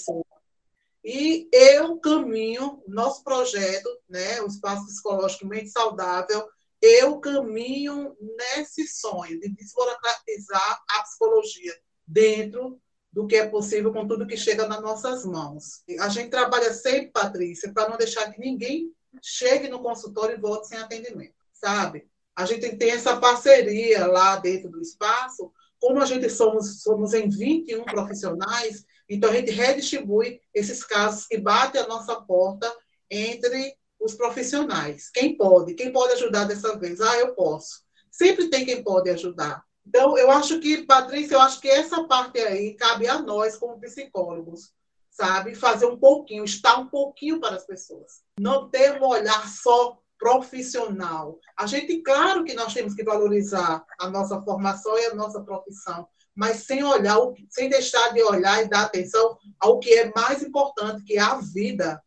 E 1.04 1.48
eu 1.52 1.98
caminho, 1.98 2.82
nosso 2.86 3.24
projeto, 3.24 3.88
né, 4.08 4.40
o 4.42 4.46
Espaço 4.46 4.86
Psicologicamente 4.86 5.70
Saudável, 5.70 6.46
eu 6.80 7.18
caminho 7.20 8.16
nesse 8.20 8.86
sonho 8.86 9.38
de 9.40 9.48
desburocratizar 9.50 10.82
a 10.90 11.02
psicologia 11.02 11.74
dentro 12.06 12.80
do 13.12 13.26
que 13.26 13.36
é 13.36 13.46
possível 13.46 13.92
com 13.92 14.06
tudo 14.06 14.26
que 14.26 14.36
chega 14.36 14.66
nas 14.66 14.80
nossas 14.80 15.24
mãos. 15.24 15.82
A 15.98 16.08
gente 16.08 16.30
trabalha 16.30 16.72
sempre, 16.72 17.10
Patrícia, 17.10 17.72
para 17.72 17.88
não 17.88 17.98
deixar 17.98 18.30
que 18.30 18.40
ninguém 18.40 18.92
chegue 19.22 19.68
no 19.68 19.82
consultório 19.82 20.36
e 20.36 20.40
volte 20.40 20.68
sem 20.68 20.78
atendimento, 20.78 21.34
sabe? 21.52 22.08
A 22.36 22.46
gente 22.46 22.76
tem 22.76 22.92
essa 22.92 23.16
parceria 23.18 24.06
lá 24.06 24.36
dentro 24.36 24.70
do 24.70 24.80
espaço 24.80 25.52
como 25.80 26.00
a 26.00 26.04
gente 26.04 26.28
somos, 26.28 26.82
somos 26.82 27.14
em 27.14 27.28
21 27.28 27.84
profissionais, 27.84 28.84
então 29.08 29.30
a 29.30 29.34
gente 29.34 29.50
redistribui 29.50 30.40
esses 30.54 30.84
casos 30.84 31.26
que 31.26 31.38
batem 31.38 31.80
a 31.80 31.88
nossa 31.88 32.20
porta 32.20 32.70
entre 33.10 33.74
os 33.98 34.14
profissionais. 34.14 35.10
Quem 35.10 35.36
pode? 35.36 35.74
Quem 35.74 35.92
pode 35.92 36.12
ajudar 36.12 36.44
dessa 36.44 36.78
vez? 36.78 37.00
Ah, 37.00 37.18
eu 37.18 37.34
posso. 37.34 37.82
Sempre 38.10 38.48
tem 38.48 38.64
quem 38.64 38.82
pode 38.82 39.10
ajudar. 39.10 39.64
Então, 39.86 40.16
eu 40.16 40.30
acho 40.30 40.60
que, 40.60 40.82
Patrícia, 40.84 41.34
eu 41.34 41.40
acho 41.40 41.60
que 41.60 41.68
essa 41.68 42.04
parte 42.04 42.38
aí 42.38 42.74
cabe 42.74 43.08
a 43.08 43.20
nós, 43.20 43.56
como 43.56 43.80
psicólogos, 43.80 44.72
sabe? 45.10 45.54
Fazer 45.54 45.86
um 45.86 45.98
pouquinho, 45.98 46.44
estar 46.44 46.78
um 46.78 46.86
pouquinho 46.86 47.40
para 47.40 47.56
as 47.56 47.66
pessoas. 47.66 48.22
Não 48.38 48.68
ter 48.68 49.00
um 49.00 49.06
olhar 49.06 49.48
só 49.48 49.99
profissional. 50.20 51.38
A 51.58 51.66
gente, 51.66 52.02
claro 52.02 52.44
que 52.44 52.52
nós 52.52 52.74
temos 52.74 52.94
que 52.94 53.02
valorizar 53.02 53.82
a 53.98 54.10
nossa 54.10 54.40
formação 54.42 54.96
e 54.98 55.06
a 55.06 55.14
nossa 55.14 55.42
profissão, 55.42 56.06
mas 56.36 56.58
sem 56.58 56.84
olhar, 56.84 57.18
sem 57.48 57.70
deixar 57.70 58.12
de 58.12 58.22
olhar 58.22 58.62
e 58.62 58.68
dar 58.68 58.82
atenção 58.82 59.38
ao 59.58 59.78
que 59.78 59.94
é 59.94 60.12
mais 60.14 60.42
importante, 60.42 61.04
que 61.04 61.16
é 61.16 61.20
a 61.20 61.40
vida. 61.40 62.00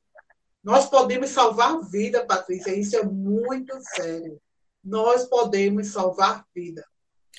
Nós 0.63 0.85
podemos 0.89 1.31
salvar 1.31 1.81
vida, 1.81 2.23
Patrícia, 2.23 2.73
isso 2.73 2.95
é 2.95 3.03
muito 3.03 3.75
sério. 3.95 4.39
Nós 4.83 5.25
podemos 5.25 5.87
salvar 5.87 6.45
vida. 6.55 6.85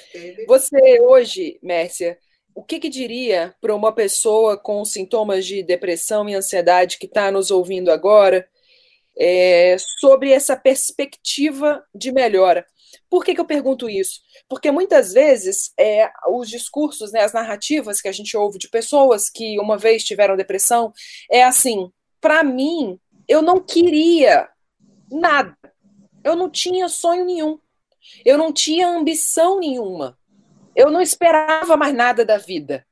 Entende? 0.08 0.44
Você 0.46 1.00
hoje, 1.00 1.58
Mércia, 1.62 2.18
o 2.54 2.62
que, 2.62 2.80
que 2.80 2.88
diria 2.88 3.54
para 3.60 3.74
uma 3.74 3.92
pessoa 3.92 4.56
com 4.56 4.84
sintomas 4.84 5.46
de 5.46 5.62
depressão 5.62 6.28
e 6.28 6.34
ansiedade 6.34 6.98
que 6.98 7.06
está 7.06 7.30
nos 7.30 7.50
ouvindo 7.50 7.90
agora, 7.90 8.46
é, 9.18 9.76
sobre 10.00 10.30
essa 10.32 10.56
perspectiva 10.56 11.84
de 11.94 12.12
melhora. 12.12 12.66
Por 13.08 13.24
que, 13.24 13.34
que 13.34 13.40
eu 13.40 13.44
pergunto 13.44 13.88
isso? 13.88 14.20
Porque 14.48 14.70
muitas 14.70 15.12
vezes 15.12 15.72
é, 15.78 16.10
os 16.28 16.48
discursos, 16.48 17.12
né, 17.12 17.20
as 17.20 17.32
narrativas 17.32 18.00
que 18.00 18.08
a 18.08 18.12
gente 18.12 18.36
ouve 18.36 18.58
de 18.58 18.68
pessoas 18.68 19.30
que 19.30 19.58
uma 19.58 19.76
vez 19.78 20.04
tiveram 20.04 20.36
depressão 20.36 20.92
é 21.30 21.44
assim: 21.44 21.90
para 22.20 22.42
mim, 22.42 22.98
eu 23.28 23.42
não 23.42 23.60
queria 23.60 24.48
nada, 25.10 25.56
eu 26.24 26.34
não 26.34 26.50
tinha 26.50 26.88
sonho 26.88 27.24
nenhum, 27.24 27.58
eu 28.24 28.36
não 28.36 28.52
tinha 28.52 28.88
ambição 28.88 29.60
nenhuma, 29.60 30.18
eu 30.74 30.90
não 30.90 31.00
esperava 31.00 31.76
mais 31.76 31.94
nada 31.94 32.24
da 32.24 32.38
vida. 32.38 32.84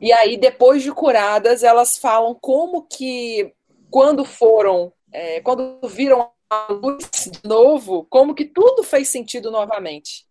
E 0.00 0.12
aí, 0.12 0.36
depois 0.36 0.82
de 0.82 0.92
curadas, 0.92 1.62
elas 1.62 1.96
falam 1.96 2.36
como 2.38 2.82
que, 2.82 3.52
quando 3.90 4.24
foram 4.24 4.92
é, 5.16 5.40
quando 5.40 5.80
viram 5.88 6.30
a 6.50 6.70
luz 6.70 7.08
de 7.32 7.48
novo, 7.48 8.06
como 8.10 8.34
que 8.34 8.44
tudo 8.44 8.82
fez 8.82 9.08
sentido 9.08 9.50
novamente. 9.50 10.26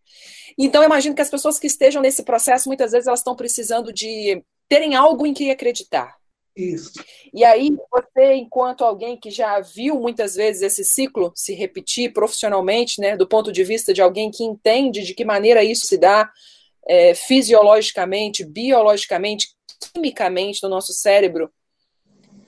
Então, 0.56 0.84
eu 0.84 0.86
imagino 0.86 1.16
que 1.16 1.24
as 1.24 1.30
pessoas 1.30 1.58
que 1.58 1.66
estejam 1.66 2.04
nesse 2.04 2.22
processo, 2.24 2.70
muitas 2.70 2.92
vezes 2.92 3.08
elas 3.08 3.20
estão 3.20 3.36
precisando 3.36 3.92
de 3.92 4.44
terem 4.70 4.94
algo 4.96 5.26
em 5.26 5.34
que 5.34 5.50
acreditar. 5.50 6.16
Isso. 6.56 7.04
E 7.34 7.44
aí, 7.44 7.76
você, 7.92 8.36
enquanto 8.36 8.86
alguém 8.86 9.20
que 9.20 9.32
já 9.32 9.60
viu 9.60 10.00
muitas 10.00 10.36
vezes 10.36 10.62
esse 10.62 10.86
ciclo 10.86 11.34
se 11.36 11.56
repetir 11.56 12.14
profissionalmente, 12.14 13.02
né, 13.02 13.18
do 13.18 13.28
ponto 13.28 13.52
de 13.52 13.64
vista 13.64 13.92
de 13.92 14.04
alguém 14.04 14.30
que 14.30 14.44
entende 14.44 15.02
de 15.02 15.16
que 15.16 15.26
maneira 15.26 15.64
isso 15.64 15.88
se 15.88 15.98
dá, 15.98 16.32
é, 16.88 17.16
fisiologicamente, 17.16 18.46
biologicamente, 18.46 19.48
quimicamente 19.92 20.62
no 20.62 20.70
nosso 20.70 20.94
cérebro, 20.94 21.52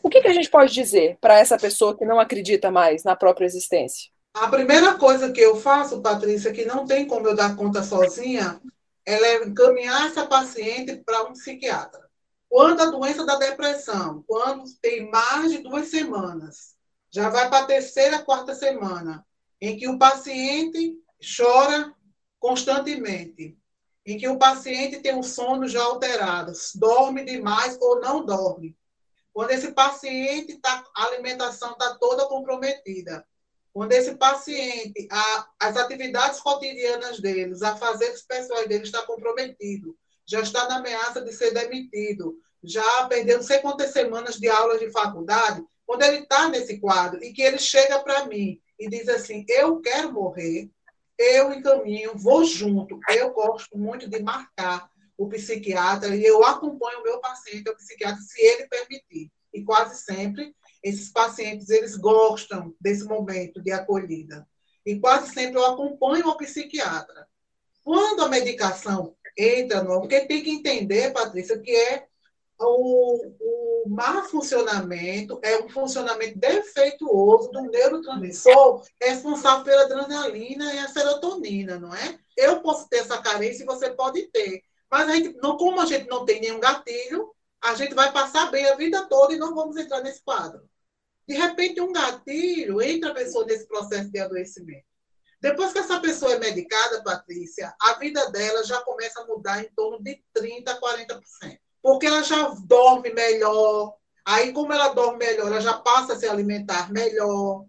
o 0.08 0.10
que, 0.10 0.22
que 0.22 0.28
a 0.28 0.34
gente 0.34 0.50
pode 0.50 0.74
dizer 0.74 1.17
para 1.20 1.38
essa 1.38 1.58
pessoa 1.58 1.96
que 1.96 2.06
não 2.06 2.20
acredita 2.20 2.72
mais 2.72 3.04
na 3.04 3.15
própria 3.15 3.46
existência? 3.46 4.10
A 4.34 4.48
primeira 4.48 4.96
coisa 4.96 5.32
que 5.32 5.41
eu 5.41 5.56
faço, 5.58 6.02
Patrícia, 6.02 6.54
que 6.54 6.65
não 6.65 6.86
tem 6.86 7.06
como 7.06 7.28
eu 7.28 7.36
dar 7.36 7.56
conta 7.56 7.84
sozinha, 7.84 8.62
é 9.06 9.43
encaminhar 9.43 10.08
essa 10.08 10.26
paciente 10.26 10.96
para 11.06 11.24
um 11.24 11.34
psiquiatra. 11.34 12.08
Quando 12.50 12.82
a 12.82 12.86
doença 12.86 13.26
da 13.26 13.36
depressão, 13.36 14.24
quando 14.26 14.63
tem 14.82 15.10
mais 15.12 15.52
de 15.52 15.58
duas 15.58 15.88
semanas, 15.88 16.76
já 17.12 17.30
vai 17.30 17.50
para 17.50 17.60
a 17.60 17.65
terceira, 17.65 18.20
quarta 18.20 18.56
semana, 18.56 19.26
em 19.60 19.76
que 19.78 19.89
o 19.89 19.98
paciente 19.98 20.96
chora 21.36 21.93
constantemente, 22.39 23.58
em 24.06 24.17
que 24.17 24.28
o 24.28 24.38
paciente 24.38 25.02
tem 25.02 25.13
um 25.13 25.24
sono 25.24 25.67
já 25.67 25.84
alterado, 25.84 26.54
dorme 26.76 27.26
demais 27.26 27.78
ou 27.82 28.00
não 28.00 28.26
dorme. 28.26 28.78
Quando 29.38 29.52
esse 29.52 29.71
paciente 29.71 30.58
tá, 30.58 30.84
a 30.95 31.06
alimentação 31.06 31.73
está 31.73 31.93
toda 32.00 32.26
comprometida. 32.26 33.23
Quando 33.71 33.91
esse 33.91 34.15
paciente, 34.15 35.08
a, 35.12 35.47
as 35.60 35.78
atividades 35.78 36.39
cotidianas 36.39 37.19
deles, 37.19 37.62
a 37.62 37.76
fazer 37.76 38.12
pessoais 38.28 38.67
dele 38.67 38.86
está 38.86 39.04
comprometido, 39.04 39.95
já 40.26 40.39
está 40.41 40.67
na 40.67 40.78
ameaça 40.78 41.21
de 41.21 41.32
ser 41.32 41.52
demitido, 41.52 42.36
já 42.63 43.06
perdeu 43.06 43.38
não 43.38 43.43
sei 43.43 43.60
quantas 43.60 43.91
semanas 43.91 44.38
de 44.38 44.50
aulas 44.50 44.80
de 44.80 44.89
faculdade, 44.89 45.63
quando 45.86 46.02
ele 46.02 46.23
está 46.23 46.50
nesse 46.50 46.80
quadro 46.80 47.23
e 47.23 47.32
que 47.32 47.43
ele 47.43 47.60
chega 47.60 48.00
para 48.00 48.26
mim 48.26 48.60
e 48.80 48.89
diz 48.89 49.08
assim: 49.08 49.45
Eu 49.47 49.80
quero 49.82 50.12
morrer, 50.12 50.67
eu 51.15 51.54
encaminho, 51.54 52.17
vou 52.17 52.43
junto. 52.43 53.00
Eu 53.08 53.30
gosto 53.34 53.78
muito 53.78 54.10
de 54.10 54.19
marcar 54.19 54.89
o 55.17 55.27
psiquiatra 55.27 56.15
e 56.15 56.23
eu 56.23 56.43
acompanho 56.43 56.99
o 56.99 57.03
meu 57.03 57.19
paciente, 57.19 57.69
o 57.69 57.75
psiquiatra, 57.75 58.21
se 58.21 58.41
ele 58.41 58.67
permitir. 58.67 59.32
E 59.53 59.63
quase 59.63 60.03
sempre 60.03 60.56
esses 60.84 61.12
pacientes 61.12 61.69
eles 61.69 61.95
gostam 61.95 62.73
desse 62.80 63.03
momento 63.06 63.62
de 63.62 63.71
acolhida. 63.71 64.47
E 64.86 64.99
quase 64.99 65.34
sempre 65.34 65.58
eu 65.58 65.65
acompanho 65.65 66.27
o 66.27 66.38
psiquiatra. 66.38 67.27
Quando 67.84 68.23
a 68.23 68.30
medicação 68.30 69.15
entra 69.38 69.84
no. 69.84 70.01
Porque 70.01 70.25
tem 70.25 70.43
que 70.43 70.51
entender, 70.51 71.12
Patrícia, 71.13 71.60
que 71.60 71.71
é 71.71 72.06
o, 72.60 73.34
o 73.39 73.89
má 73.89 74.23
funcionamento 74.23 75.39
é 75.43 75.63
um 75.63 75.69
funcionamento 75.69 76.39
defeituoso 76.39 77.51
do 77.51 77.62
neurotransmissor 77.62 78.84
responsável 78.99 79.63
pela 79.63 79.84
adrenalina 79.84 80.73
e 80.73 80.80
a 80.80 80.88
serotonina, 80.88 81.80
não 81.80 81.93
é? 81.93 82.17
Eu 82.36 82.62
posso 82.62 82.89
ter 82.89 82.97
essa 82.97 83.21
carência 83.21 83.63
e 83.63 83.65
você 83.65 83.91
pode 83.91 84.23
ter. 84.32 84.63
Mas 84.89 85.10
a 85.10 85.15
gente, 85.15 85.38
não, 85.41 85.58
como 85.58 85.82
a 85.82 85.86
gente 85.86 86.08
não 86.08 86.26
tem 86.26 86.39
nenhum 86.39 86.60
gatilho, 86.60 87.34
a 87.62 87.76
gente 87.76 87.93
vai 87.93 88.12
passar 88.12 88.50
bem 88.52 88.65
a 88.67 88.76
vida 88.76 89.06
toda 89.08 89.34
e 89.34 89.38
não 89.38 89.54
vamos 89.54 89.78
entrar 89.78 90.02
nesse 90.02 90.21
quadro. 90.23 90.69
De 91.28 91.36
repente, 91.36 91.82
um 91.82 91.91
gatilho 91.91 92.82
entra 92.82 93.12
a 93.12 93.13
pessoa 93.13 93.45
nesse 93.45 93.67
processo 93.67 94.10
de 94.10 94.19
adoecimento. 94.19 94.86
Depois 95.41 95.71
que 95.71 95.80
essa 95.80 96.00
pessoa 96.00 96.34
é 96.34 96.39
medicada, 96.39 97.04
Patrícia, 97.04 97.76
a 97.82 97.93
vida 97.93 98.32
dela 98.32 98.63
já 98.63 98.82
começa 98.82 99.21
a 99.21 99.26
mudar 99.26 99.63
em 99.63 99.69
torno 99.76 100.02
de 100.02 100.23
30% 100.34 100.67
a 100.67 100.80
40% 100.80 101.21
porque 101.88 102.06
ela 102.06 102.21
já 102.21 102.50
dorme 102.65 103.13
melhor. 103.13 103.95
Aí, 104.26 104.52
como 104.52 104.73
ela 104.73 104.89
dorme 104.89 105.19
melhor, 105.19 105.47
ela 105.47 105.62
já 105.62 105.73
passa 105.73 106.13
a 106.13 106.15
se 106.17 106.28
alimentar 106.28 106.91
melhor. 106.91 107.65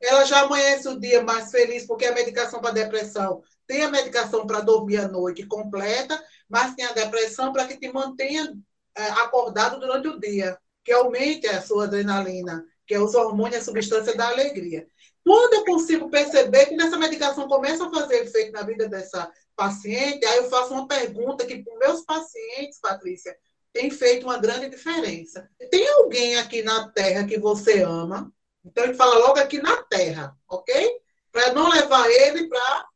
Ela 0.00 0.24
já 0.24 0.40
amanhece 0.40 0.88
o 0.88 0.98
dia 0.98 1.22
mais 1.22 1.50
feliz, 1.50 1.86
porque 1.86 2.06
a 2.06 2.14
medicação 2.14 2.62
para 2.62 2.70
depressão 2.70 3.42
tem 3.66 3.82
a 3.82 3.90
medicação 3.90 4.46
para 4.46 4.60
dormir 4.60 4.96
à 4.96 5.06
noite 5.06 5.44
completa, 5.44 6.18
mas 6.48 6.74
tem 6.74 6.84
a 6.84 6.92
depressão 6.92 7.52
para 7.52 7.66
que 7.66 7.76
te 7.76 7.92
mantenha 7.92 8.54
é, 8.96 9.02
acordado 9.10 9.78
durante 9.78 10.08
o 10.08 10.18
dia, 10.18 10.58
que 10.84 10.92
aumente 10.92 11.46
a 11.46 11.60
sua 11.60 11.84
adrenalina, 11.84 12.64
que 12.86 12.94
é 12.94 13.00
os 13.00 13.14
hormônios, 13.14 13.62
a 13.62 13.64
substância 13.64 14.16
da 14.16 14.28
alegria. 14.28 14.86
Quando 15.24 15.54
eu 15.54 15.64
consigo 15.64 16.08
perceber 16.08 16.66
que 16.66 16.76
nessa 16.76 16.96
medicação 16.96 17.46
começa 17.46 17.86
a 17.86 17.90
fazer 17.90 18.22
efeito 18.22 18.52
na 18.52 18.62
vida 18.62 18.88
dessa 18.88 19.30
paciente, 19.54 20.24
aí 20.24 20.38
eu 20.38 20.48
faço 20.48 20.72
uma 20.72 20.88
pergunta 20.88 21.44
que 21.44 21.62
para 21.62 21.76
meus 21.76 22.02
pacientes, 22.02 22.80
Patrícia, 22.80 23.36
tem 23.72 23.90
feito 23.90 24.24
uma 24.24 24.38
grande 24.38 24.70
diferença. 24.70 25.48
Tem 25.70 25.86
alguém 25.88 26.36
aqui 26.38 26.62
na 26.62 26.88
Terra 26.88 27.26
que 27.26 27.38
você 27.38 27.82
ama? 27.82 28.32
Então, 28.64 28.84
ele 28.84 28.94
fala 28.94 29.18
logo 29.18 29.38
aqui 29.38 29.60
na 29.60 29.82
Terra, 29.84 30.34
ok? 30.48 31.00
Para 31.30 31.52
não 31.52 31.68
levar 31.68 32.08
ele 32.10 32.48
para 32.48 32.86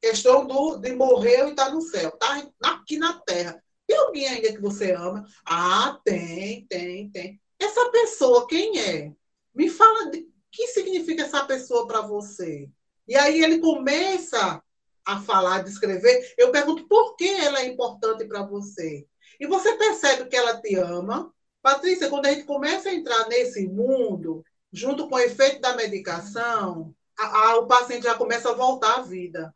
questão 0.00 0.46
do, 0.46 0.78
de 0.78 0.92
morrer 0.94 1.46
e 1.46 1.50
estar 1.50 1.66
tá 1.66 1.70
no 1.70 1.80
céu. 1.80 2.10
Tá 2.12 2.42
aqui 2.62 2.98
na 2.98 3.20
Terra. 3.20 3.62
Tem 3.86 3.96
alguém 3.96 4.28
ainda 4.28 4.52
que 4.52 4.60
você 4.60 4.92
ama? 4.92 5.24
Ah, 5.44 5.98
tem, 6.04 6.66
tem, 6.66 7.10
tem. 7.10 7.40
Essa 7.58 7.90
pessoa, 7.90 8.46
quem 8.46 8.78
é? 8.80 9.12
Me 9.54 9.68
fala 9.68 10.10
de 10.10 10.28
que 10.50 10.66
significa 10.68 11.22
essa 11.22 11.44
pessoa 11.44 11.86
para 11.86 12.02
você. 12.02 12.68
E 13.06 13.16
aí 13.16 13.42
ele 13.42 13.58
começa 13.58 14.62
a 15.06 15.20
falar, 15.22 15.64
descrever. 15.64 16.34
Eu 16.36 16.52
pergunto 16.52 16.86
por 16.86 17.16
que 17.16 17.28
ela 17.28 17.60
é 17.60 17.66
importante 17.66 18.26
para 18.26 18.42
você. 18.42 19.06
E 19.40 19.46
você 19.46 19.74
percebe 19.76 20.28
que 20.28 20.36
ela 20.36 20.60
te 20.60 20.74
ama. 20.76 21.32
Patrícia, 21.62 22.10
quando 22.10 22.26
a 22.26 22.30
gente 22.30 22.44
começa 22.44 22.90
a 22.90 22.94
entrar 22.94 23.26
nesse 23.28 23.66
mundo, 23.66 24.44
junto 24.72 25.08
com 25.08 25.16
o 25.16 25.20
efeito 25.20 25.60
da 25.60 25.74
medicação, 25.74 26.94
a, 27.18 27.24
a, 27.24 27.58
o 27.58 27.66
paciente 27.66 28.04
já 28.04 28.14
começa 28.14 28.50
a 28.50 28.54
voltar 28.54 28.98
à 28.98 29.02
vida. 29.02 29.54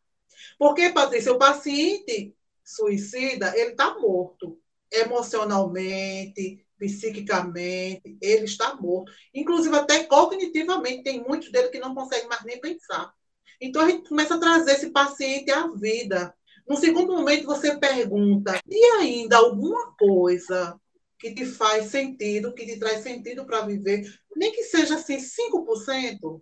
Porque, 0.57 0.89
Patrícia, 0.89 1.33
o 1.33 1.37
paciente 1.37 2.35
suicida, 2.63 3.57
ele 3.57 3.71
está 3.71 3.97
morto. 3.99 4.59
Emocionalmente, 4.91 6.65
psiquicamente, 6.77 8.17
ele 8.21 8.45
está 8.45 8.75
morto. 8.75 9.11
Inclusive, 9.33 9.75
até 9.75 10.03
cognitivamente, 10.03 11.03
tem 11.03 11.23
muitos 11.23 11.51
dele 11.51 11.69
que 11.69 11.79
não 11.79 11.95
conseguem 11.95 12.27
mais 12.27 12.43
nem 12.43 12.59
pensar. 12.59 13.13
Então, 13.59 13.81
a 13.81 13.89
gente 13.89 14.09
começa 14.09 14.35
a 14.35 14.39
trazer 14.39 14.73
esse 14.73 14.91
paciente 14.91 15.51
à 15.51 15.67
vida. 15.67 16.33
No 16.67 16.77
segundo 16.77 17.13
momento, 17.13 17.45
você 17.45 17.77
pergunta: 17.77 18.59
e 18.69 18.85
ainda 18.97 19.37
alguma 19.37 19.93
coisa 19.95 20.79
que 21.19 21.33
te 21.33 21.45
faz 21.45 21.85
sentido, 21.85 22.53
que 22.53 22.65
te 22.65 22.77
traz 22.77 23.01
sentido 23.01 23.45
para 23.45 23.61
viver, 23.61 24.03
nem 24.35 24.51
que 24.51 24.63
seja 24.63 24.95
assim 24.95 25.19
5%? 25.19 26.41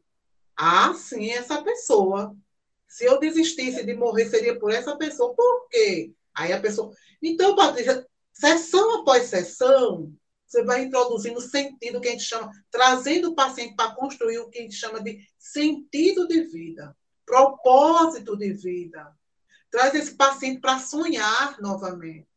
Ah, 0.58 0.94
sim, 0.94 1.30
essa 1.30 1.62
pessoa. 1.64 2.36
Se 2.92 3.06
eu 3.06 3.20
desistisse 3.20 3.86
de 3.86 3.94
morrer, 3.94 4.30
seria 4.30 4.58
por 4.60 4.72
essa 4.72 4.98
pessoa. 4.98 5.34
Por 5.34 5.68
quê? 5.70 6.14
Aí 6.36 6.52
a 6.52 6.60
pessoa. 6.60 6.92
Então, 7.22 7.56
Patrícia, 7.56 8.06
sessão 8.34 9.02
após 9.02 9.24
sessão, 9.24 10.14
você 10.46 10.64
vai 10.64 10.84
introduzindo 10.84 11.40
sentido 11.40 12.02
que 12.02 12.10
a 12.10 12.12
gente 12.12 12.24
chama, 12.24 12.52
trazendo 12.70 13.30
o 13.30 13.36
paciente 13.36 13.76
para 13.76 13.96
construir 13.96 14.40
o 14.40 14.50
que 14.50 14.60
a 14.60 14.62
gente 14.64 14.76
chama 14.76 15.02
de 15.02 15.20
sentido 15.38 16.28
de 16.28 16.42
vida, 16.44 16.96
propósito 17.26 18.38
de 18.38 18.52
vida 18.54 19.16
traz 19.72 19.96
esse 19.96 20.14
paciente 20.14 20.60
para 20.60 20.78
sonhar 20.78 21.60
novamente. 21.62 22.28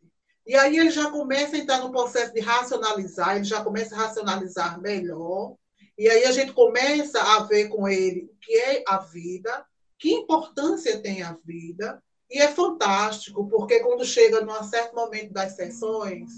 E 0.46 0.54
aí 0.54 0.78
ele 0.78 0.90
já 0.90 1.10
começa 1.10 1.56
a 1.56 1.58
entrar 1.58 1.80
no 1.80 1.90
processo 1.90 2.32
de 2.32 2.40
racionalizar, 2.40 3.36
ele 3.36 3.44
já 3.44 3.62
começa 3.62 3.94
a 3.94 3.98
racionalizar 3.98 4.80
melhor. 4.80 5.56
E 5.98 6.08
aí 6.08 6.24
a 6.24 6.32
gente 6.32 6.52
começa 6.52 7.20
a 7.20 7.40
ver 7.40 7.68
com 7.68 7.88
ele 7.88 8.30
o 8.30 8.36
que 8.40 8.54
é 8.54 8.84
a 8.86 8.98
vida, 8.98 9.66
que 10.04 10.12
importância 10.12 11.00
tem 11.00 11.22
a 11.22 11.32
vida. 11.46 11.98
E 12.30 12.38
é 12.38 12.48
fantástico, 12.48 13.48
porque 13.48 13.80
quando 13.80 14.04
chega 14.04 14.42
num 14.42 14.62
certo 14.64 14.94
momento 14.94 15.32
das 15.32 15.52
sessões, 15.56 16.30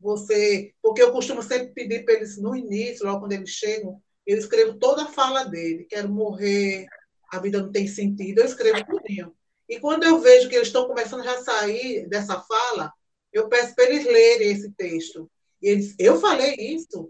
você. 0.00 0.74
Porque 0.82 1.00
eu 1.00 1.12
costumo 1.12 1.40
sempre 1.40 1.68
pedir 1.68 2.04
para 2.04 2.14
eles, 2.14 2.36
no 2.36 2.56
início, 2.56 3.06
logo 3.06 3.20
quando 3.20 3.32
eles 3.32 3.50
chegam, 3.50 4.02
eu 4.26 4.36
escrevo 4.36 4.76
toda 4.76 5.04
a 5.04 5.06
fala 5.06 5.44
dele. 5.44 5.86
Quero 5.88 6.08
morrer, 6.08 6.86
a 7.30 7.38
vida 7.38 7.62
não 7.62 7.70
tem 7.70 7.86
sentido. 7.86 8.40
Eu 8.40 8.46
escrevo 8.46 8.84
tudinho. 8.86 9.32
E 9.68 9.78
quando 9.78 10.02
eu 10.02 10.18
vejo 10.18 10.48
que 10.48 10.56
eles 10.56 10.66
estão 10.66 10.88
começando 10.88 11.22
já 11.22 11.38
a 11.38 11.44
sair 11.44 12.08
dessa 12.08 12.40
fala, 12.40 12.92
eu 13.32 13.48
peço 13.48 13.72
para 13.76 13.84
eles 13.84 14.04
lerem 14.04 14.50
esse 14.50 14.72
texto. 14.72 15.30
E 15.62 15.68
eles, 15.68 15.94
eu 15.96 16.18
falei 16.20 16.56
isso. 16.58 17.08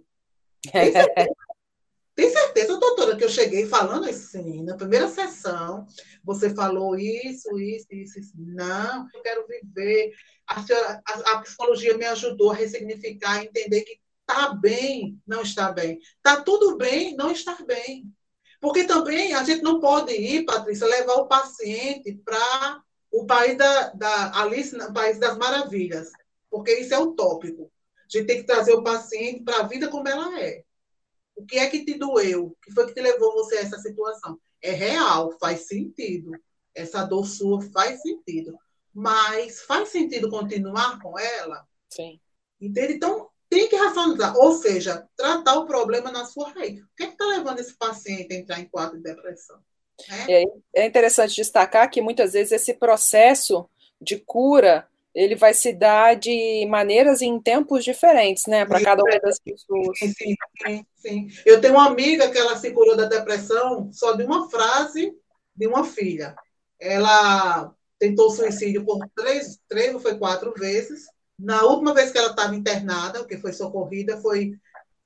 Tem 0.71 0.93
certeza, 0.93 1.35
tem 2.15 2.31
certeza, 2.31 2.79
doutora, 2.79 3.17
que 3.17 3.25
eu 3.25 3.29
cheguei 3.29 3.67
falando 3.67 4.09
assim, 4.09 4.63
na 4.63 4.77
primeira 4.77 5.09
sessão, 5.09 5.87
você 6.23 6.55
falou 6.55 6.97
isso, 6.97 7.59
isso, 7.59 7.87
isso, 7.91 8.19
isso. 8.19 8.33
Não, 8.37 9.07
eu 9.15 9.23
quero 9.23 9.47
viver. 9.47 10.13
A, 10.47 10.63
senhora, 10.63 11.03
a, 11.07 11.33
a 11.33 11.41
psicologia 11.41 11.97
me 11.97 12.05
ajudou 12.05 12.51
a 12.51 12.55
ressignificar, 12.55 13.39
a 13.39 13.45
entender 13.45 13.81
que 13.83 13.99
está 14.21 14.53
bem, 14.53 15.19
não 15.27 15.43
está 15.43 15.73
bem. 15.73 15.99
Está 16.17 16.43
tudo 16.43 16.77
bem, 16.77 17.17
não 17.17 17.31
estar 17.31 17.65
bem. 17.65 18.05
Porque 18.61 18.85
também 18.85 19.35
a 19.35 19.43
gente 19.43 19.63
não 19.63 19.81
pode 19.81 20.13
ir, 20.13 20.45
Patrícia, 20.45 20.87
levar 20.87 21.15
o 21.15 21.27
paciente 21.27 22.15
para 22.25 22.83
o 23.11 23.27
país 23.27 23.57
da, 23.57 23.89
da 23.91 24.41
Alice, 24.41 24.77
no 24.77 24.93
País 24.93 25.19
das 25.19 25.37
Maravilhas, 25.37 26.11
porque 26.51 26.73
isso 26.79 26.95
é 26.95 26.99
utópico. 26.99 27.71
A 27.97 28.19
gente 28.19 28.27
tem 28.27 28.37
que 28.39 28.47
trazer 28.47 28.73
o 28.73 28.83
paciente 28.83 29.43
para 29.43 29.59
a 29.59 29.67
vida 29.67 29.89
como 29.89 30.09
ela 30.09 30.41
é. 30.41 30.63
O 31.43 31.47
que 31.47 31.59
é 31.59 31.69
que 31.69 31.85
te 31.85 31.95
doeu? 31.95 32.47
O 32.47 32.57
que 32.63 32.73
foi 32.73 32.87
que 32.87 32.95
te 32.95 33.01
levou 33.01 33.33
você 33.33 33.57
a 33.57 33.61
essa 33.63 33.79
situação? 33.79 34.39
É 34.63 34.71
real, 34.71 35.37
faz 35.41 35.67
sentido. 35.67 36.31
Essa 36.73 37.05
dor 37.05 37.27
sua 37.27 37.61
faz 37.73 38.01
sentido. 38.01 38.57
mas 38.95 39.63
faz 39.63 39.89
sentido 39.89 40.29
continuar 40.29 41.01
com 41.01 41.19
ela? 41.19 41.67
Sim. 41.89 42.21
Entende? 42.61 42.93
Então, 42.93 43.29
tem 43.49 43.67
que 43.69 43.75
racionalizar, 43.75 44.37
ou 44.37 44.53
seja, 44.53 45.09
tratar 45.17 45.55
o 45.55 45.67
problema 45.67 46.13
na 46.13 46.27
sua 46.27 46.51
raiz. 46.51 46.83
O 46.83 46.89
que 46.97 47.05
é 47.05 47.09
está 47.09 47.27
levando 47.27 47.59
esse 47.59 47.75
paciente 47.75 48.33
a 48.33 48.39
entrar 48.39 48.61
em 48.61 48.69
quadro 48.69 48.99
de 48.99 49.03
depressão? 49.03 49.59
É? 50.29 50.45
é 50.75 50.87
interessante 50.87 51.35
destacar 51.35 51.91
que 51.91 52.01
muitas 52.01 52.35
vezes 52.35 52.53
esse 52.53 52.75
processo 52.75 53.69
de 54.01 54.19
cura 54.19 54.89
ele 55.15 55.37
vai 55.37 55.53
se 55.53 55.73
dar 55.73 56.17
de 56.17 56.67
maneiras 56.69 57.21
e 57.21 57.27
em 57.27 57.41
tempos 57.41 57.85
diferentes, 57.85 58.47
né, 58.47 58.65
para 58.65 58.83
cada 58.83 59.03
uma 59.03 59.19
das 59.21 59.39
pessoas. 59.39 59.99
Sim, 59.99 60.13
sim, 60.67 60.87
sim. 60.97 61.29
Eu 61.45 61.61
tenho 61.61 61.75
uma 61.75 61.87
amiga 61.87 62.31
que 62.31 62.39
ela 62.39 62.57
se 62.57 62.71
curou 62.71 62.97
da 62.97 63.05
depressão 63.05 63.91
só 63.93 64.13
de 64.13 64.25
uma 64.25 64.49
frase 64.51 65.13
de 65.55 65.67
uma 65.67 65.85
filha. 65.85 66.35
Ela 66.81 67.75
tentou 67.99 68.31
suicídio 68.31 68.85
por 68.85 68.99
três, 69.15 69.61
três 69.69 69.95
ou 69.95 70.01
foi 70.01 70.17
quatro 70.19 70.53
vezes. 70.55 71.05
Na 71.39 71.63
última 71.63 71.93
vez 71.93 72.11
que 72.11 72.19
ela 72.19 72.31
estava 72.31 72.57
internada, 72.57 73.25
que 73.27 73.37
foi 73.37 73.53
socorrida, 73.53 74.17
foi 74.17 74.53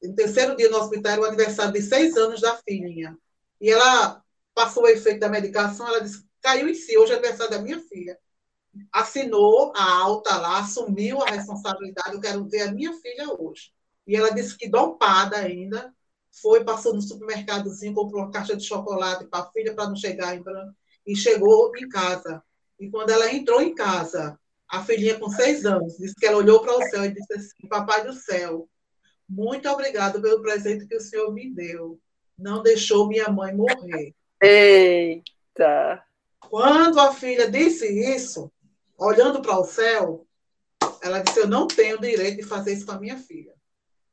no 0.03 0.15
terceiro 0.15 0.57
dia 0.57 0.71
no 0.71 0.79
hospital, 0.79 1.19
o 1.19 1.25
aniversário 1.25 1.73
de 1.73 1.83
seis 1.83 2.17
anos 2.17 2.41
da 2.41 2.57
filhinha. 2.59 3.19
E 3.61 3.71
ela 3.71 4.23
passou 4.55 4.85
o 4.85 4.89
efeito 4.89 5.19
da 5.19 5.29
medicação, 5.29 5.89
ela 5.89 6.01
disse, 6.01 6.25
caiu 6.41 6.69
em 6.69 6.75
si, 6.75 6.97
hoje 6.97 7.13
é 7.13 7.17
aniversário 7.17 7.51
da 7.51 7.63
minha 7.63 7.81
filha 7.81 8.17
assinou 8.93 9.73
a 9.77 9.99
alta 10.01 10.37
lá, 10.37 10.59
assumiu 10.61 11.23
a 11.23 11.31
responsabilidade, 11.31 12.15
eu 12.15 12.21
quero 12.21 12.49
ver 12.49 12.63
a 12.63 12.73
minha 12.73 12.93
filha 12.95 13.33
hoje. 13.39 13.73
E 14.07 14.15
ela 14.17 14.31
disse 14.31 14.57
que 14.57 14.69
dopada 14.69 15.37
ainda, 15.37 15.93
foi, 16.41 16.65
passou 16.65 16.95
no 16.95 17.03
supermercadozinho, 17.03 17.95
comprou 17.95 18.23
uma 18.23 18.31
caixa 18.31 18.57
de 18.57 18.65
chocolate 18.65 19.27
para 19.27 19.45
a 19.45 19.51
filha 19.51 19.75
para 19.75 19.89
não 19.89 19.97
chegar 19.97 20.37
em 20.37 20.43
branco, 20.43 20.75
e 21.07 21.17
chegou 21.17 21.73
em 21.77 21.89
casa. 21.89 22.43
E 22.79 22.91
quando 22.91 23.11
ela 23.11 23.33
entrou 23.33 23.61
em 23.61 23.75
casa, 23.75 24.39
a 24.69 24.83
filhinha 24.83 25.19
com 25.19 25.29
seis 25.31 25.65
anos, 25.65 25.97
disse 25.97 26.15
que 26.15 26.27
ela 26.27 26.39
olhou 26.39 26.61
para 26.61 26.77
o 26.77 26.83
céu 26.89 27.05
e 27.05 27.13
disse 27.13 27.33
assim, 27.33 27.69
papai 27.69 28.05
do 28.05 28.13
céu, 28.13 28.69
muito 29.29 29.69
obrigado 29.69 30.21
pelo 30.21 30.43
presente 30.43 30.87
que 30.87 30.97
o 30.97 31.01
senhor 31.01 31.33
me 31.33 31.53
deu. 31.53 31.99
Não 32.39 32.63
deixou 32.63 33.09
minha 33.09 33.29
mãe 33.29 33.55
morrer. 33.55 34.15
Eita! 34.43 36.03
Quando 36.39 37.01
a 37.01 37.13
filha 37.13 37.51
disse 37.51 37.87
isso, 37.87 38.53
olhando 38.99 39.41
para 39.43 39.59
o 39.59 39.65
céu, 39.65 40.27
ela 41.03 41.21
disse: 41.21 41.41
Eu 41.41 41.49
não 41.49 41.67
tenho 41.67 42.01
direito 42.01 42.39
de 42.39 42.43
fazer 42.43 42.73
isso 42.73 42.87
com 42.87 42.93
a 42.93 43.01
minha 43.01 43.19
filha. 43.19 43.55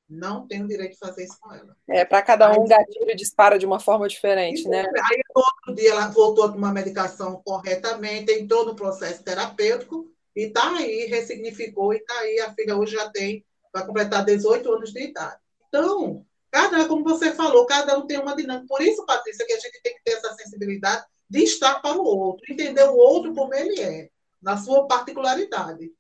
Não 0.10 0.46
tenho 0.48 0.67
direito 0.67 0.93
de 0.93 1.00
fazer 1.00 1.24
isso 1.24 1.38
com 1.39 1.52
ela. 1.52 1.76
É, 1.88 2.06
para 2.06 2.22
cada 2.22 2.52
um, 2.52 2.63
o 2.63 2.67
gatilho 2.67 3.15
dispara 3.15 3.58
de 3.58 3.65
uma 3.65 3.80
forma 3.80 4.08
diferente, 4.08 4.67
né? 4.67 4.82
Aí, 4.82 5.22
outro 5.34 5.76
dia, 5.76 5.91
ela 5.91 6.08
voltou 6.08 6.46
a 6.46 6.52
tomar 6.52 6.74
medicação 6.74 7.41
corretamente, 7.43 8.32
entrou 8.32 8.65
no 8.65 8.76
processo 8.76 9.24
terapêutico 9.24 10.12
e 10.36 10.48
está 10.48 10.78
aí, 10.78 11.06
ressignificou 11.06 11.93
e 11.93 11.98
está 11.98 12.13
aí. 12.19 12.39
A 12.41 12.54
filha 12.54 12.76
hoje 12.76 12.96
já 12.96 13.10
tem, 13.10 13.43
vai 13.74 13.86
completar 13.86 14.26
18 14.26 14.72
anos 14.72 14.91
de 14.91 15.04
idade. 15.04 15.38
Então, 15.67 16.24
cada, 16.52 16.86
como 16.88 17.04
você 17.04 17.34
falou, 17.34 17.65
cada 17.65 17.98
um 17.98 18.06
tem 18.06 18.19
uma 18.19 18.36
dinâmica. 18.36 18.67
Por 18.67 18.82
isso, 18.82 19.06
Patrícia, 19.06 19.46
que 19.48 19.54
a 19.54 19.60
gente 19.60 19.82
tem 19.82 19.96
que 19.96 20.04
ter 20.04 20.12
essa 20.12 20.34
sensibilidade 20.36 21.06
de 21.28 21.43
estar 21.43 21.82
para 21.82 21.98
o 21.98 22.04
outro, 22.04 22.43
entender 22.52 22.84
o 22.84 22.96
outro 22.96 23.34
como 23.34 23.54
ele 23.56 23.80
é 23.82 24.10
na 24.43 24.58
sua 24.58 24.86
particularidade. 24.86 25.91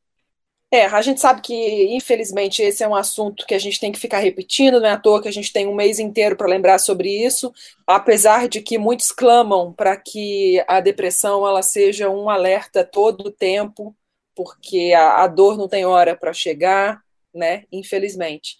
É, 0.73 0.87
a 0.87 1.01
gente 1.03 1.21
sabe 1.21 1.39
que, 1.41 1.95
infelizmente, 1.95 2.63
esse 2.63 2.83
é 2.83 2.87
um 2.87 2.95
assunto 2.95 3.45
que 3.45 3.53
a 3.53 3.59
gente 3.59 3.79
tem 3.79 3.91
que 3.91 3.99
ficar 3.99 4.17
repetindo, 4.17 4.79
não 4.79 4.87
é 4.87 4.91
à 4.93 4.97
toa 4.97 5.21
que 5.21 5.27
a 5.27 5.31
gente 5.31 5.53
tem 5.53 5.67
um 5.67 5.75
mês 5.75 5.99
inteiro 5.99 6.35
para 6.35 6.47
lembrar 6.47 6.79
sobre 6.79 7.09
isso, 7.09 7.53
apesar 7.85 8.47
de 8.47 8.59
que 8.59 8.79
muitos 8.79 9.11
clamam 9.11 9.71
para 9.71 9.95
que 9.95 10.63
a 10.67 10.79
depressão 10.79 11.47
ela 11.47 11.61
seja 11.61 12.09
um 12.09 12.27
alerta 12.27 12.83
todo 12.83 13.27
o 13.27 13.31
tempo, 13.31 13.95
porque 14.35 14.93
a, 14.97 15.23
a 15.23 15.27
dor 15.27 15.59
não 15.59 15.67
tem 15.67 15.85
hora 15.85 16.17
para 16.17 16.33
chegar, 16.33 17.03
né? 17.31 17.65
Infelizmente. 17.71 18.57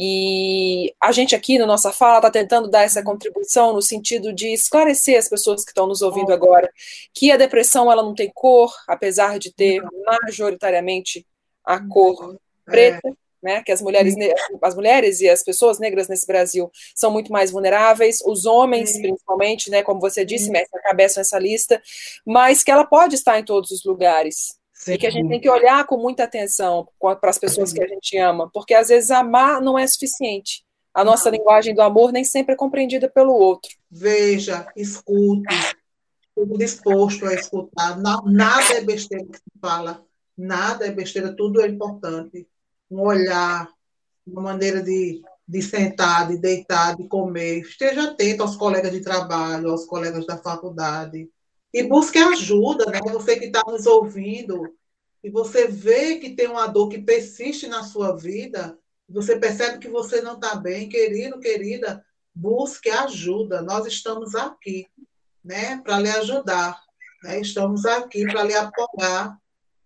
E 0.00 0.94
a 1.00 1.10
gente 1.10 1.34
aqui 1.34 1.58
na 1.58 1.66
nossa 1.66 1.90
fala 1.90 2.18
está 2.18 2.30
tentando 2.30 2.68
dar 2.68 2.82
essa 2.82 3.02
contribuição 3.02 3.72
no 3.72 3.82
sentido 3.82 4.32
de 4.32 4.52
esclarecer 4.52 5.18
as 5.18 5.28
pessoas 5.28 5.64
que 5.64 5.72
estão 5.72 5.88
nos 5.88 6.02
ouvindo 6.02 6.32
agora 6.32 6.70
que 7.12 7.32
a 7.32 7.36
depressão 7.36 7.90
ela 7.90 8.00
não 8.00 8.14
tem 8.14 8.30
cor, 8.32 8.72
apesar 8.86 9.40
de 9.40 9.52
ter 9.52 9.82
majoritariamente 10.06 11.26
a 11.64 11.80
cor 11.80 12.36
é. 12.68 12.70
preta, 12.70 13.12
né, 13.42 13.60
que 13.64 13.72
as 13.72 13.82
mulheres, 13.82 14.14
as 14.62 14.74
mulheres 14.76 15.20
e 15.20 15.28
as 15.28 15.42
pessoas 15.42 15.80
negras 15.80 16.06
nesse 16.06 16.28
Brasil 16.28 16.70
são 16.94 17.10
muito 17.10 17.32
mais 17.32 17.50
vulneráveis, 17.50 18.20
os 18.24 18.46
homens, 18.46 18.96
principalmente, 19.00 19.68
né, 19.68 19.82
como 19.82 20.00
você 20.00 20.24
disse, 20.24 20.48
Mestre, 20.48 20.80
cabeçam 20.82 21.20
essa 21.20 21.40
lista, 21.40 21.82
mas 22.24 22.62
que 22.62 22.70
ela 22.70 22.84
pode 22.84 23.16
estar 23.16 23.36
em 23.36 23.44
todos 23.44 23.72
os 23.72 23.84
lugares. 23.84 24.56
Sim. 24.78 24.92
E 24.92 24.98
que 24.98 25.06
a 25.08 25.10
gente 25.10 25.28
tem 25.28 25.40
que 25.40 25.50
olhar 25.50 25.84
com 25.86 25.96
muita 25.96 26.22
atenção 26.22 26.88
para 27.00 27.18
as 27.30 27.38
pessoas 27.38 27.72
que 27.72 27.82
a 27.82 27.86
gente 27.88 28.16
ama, 28.16 28.48
porque 28.54 28.74
às 28.74 28.88
vezes 28.88 29.10
amar 29.10 29.60
não 29.60 29.76
é 29.76 29.84
suficiente. 29.84 30.64
A 30.94 31.04
nossa 31.04 31.28
linguagem 31.28 31.74
do 31.74 31.82
amor 31.82 32.12
nem 32.12 32.24
sempre 32.24 32.54
é 32.54 32.56
compreendida 32.56 33.08
pelo 33.08 33.32
outro. 33.34 33.70
Veja, 33.90 34.68
escute, 34.76 35.54
tudo 36.34 36.56
disposto 36.56 37.26
a 37.26 37.34
escutar. 37.34 37.98
Nada 38.24 38.74
é 38.74 38.80
besteira 38.80 39.26
que 39.26 39.36
se 39.36 39.60
fala, 39.60 40.04
nada 40.36 40.86
é 40.86 40.92
besteira, 40.92 41.34
tudo 41.34 41.60
é 41.60 41.66
importante. 41.66 42.46
Um 42.88 43.00
olhar, 43.00 43.68
uma 44.24 44.42
maneira 44.42 44.80
de, 44.80 45.20
de 45.46 45.60
sentar, 45.60 46.28
de 46.28 46.38
deitar, 46.38 46.96
de 46.96 47.08
comer. 47.08 47.62
Esteja 47.62 48.04
atento 48.04 48.44
aos 48.44 48.54
colegas 48.54 48.92
de 48.92 49.00
trabalho, 49.00 49.70
aos 49.70 49.84
colegas 49.86 50.24
da 50.24 50.38
faculdade 50.38 51.28
e 51.72 51.82
busque 51.82 52.18
ajuda, 52.18 52.86
né? 52.86 53.00
Você 53.12 53.38
que 53.38 53.46
está 53.46 53.62
nos 53.66 53.86
ouvindo 53.86 54.74
e 55.22 55.30
você 55.30 55.66
vê 55.66 56.16
que 56.16 56.34
tem 56.34 56.48
uma 56.48 56.66
dor 56.66 56.88
que 56.88 56.98
persiste 56.98 57.66
na 57.66 57.82
sua 57.82 58.16
vida, 58.16 58.78
você 59.08 59.38
percebe 59.38 59.78
que 59.78 59.88
você 59.88 60.20
não 60.20 60.34
está 60.34 60.54
bem, 60.54 60.88
querido, 60.88 61.40
querida, 61.40 62.04
busque 62.34 62.90
ajuda. 62.90 63.62
Nós 63.62 63.86
estamos 63.86 64.34
aqui, 64.34 64.86
né, 65.44 65.80
para 65.82 65.98
lhe 65.98 66.10
ajudar. 66.10 66.80
Né? 67.22 67.40
Estamos 67.40 67.84
aqui 67.84 68.24
para 68.26 68.44
lhe 68.44 68.54
apoiar 68.54 69.38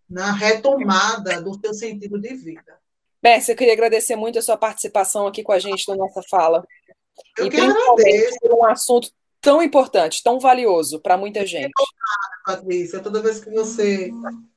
na 0.09 0.33
retomada 0.33 1.41
do 1.41 1.59
seu 1.59 1.73
sentido 1.73 2.21
de 2.21 2.35
vida. 2.35 2.79
Bessie, 3.23 3.53
eu 3.53 3.57
queria 3.57 3.73
agradecer 3.73 4.17
muito 4.17 4.39
a 4.39 4.43
sua 4.43 4.57
participação 4.57 5.27
aqui 5.27 5.43
com 5.43 5.53
a 5.53 5.59
gente 5.59 5.89
na 5.89 5.97
nossa 5.97 6.21
fala. 6.29 6.67
Eu 7.39 7.47
e 7.47 7.51
que 7.51 7.61
agradeço. 7.61 8.39
por 8.41 8.53
um 8.53 8.67
assunto 8.67 9.11
tão 9.43 9.61
importante, 9.61 10.23
tão 10.23 10.39
valioso 10.39 11.01
para 11.01 11.19
muita 11.19 11.45
gente. 11.45 11.73
Patrícia, 12.47 13.01
toda 13.01 13.21
vez 13.21 13.41
que 13.41 13.51
você 13.51 14.11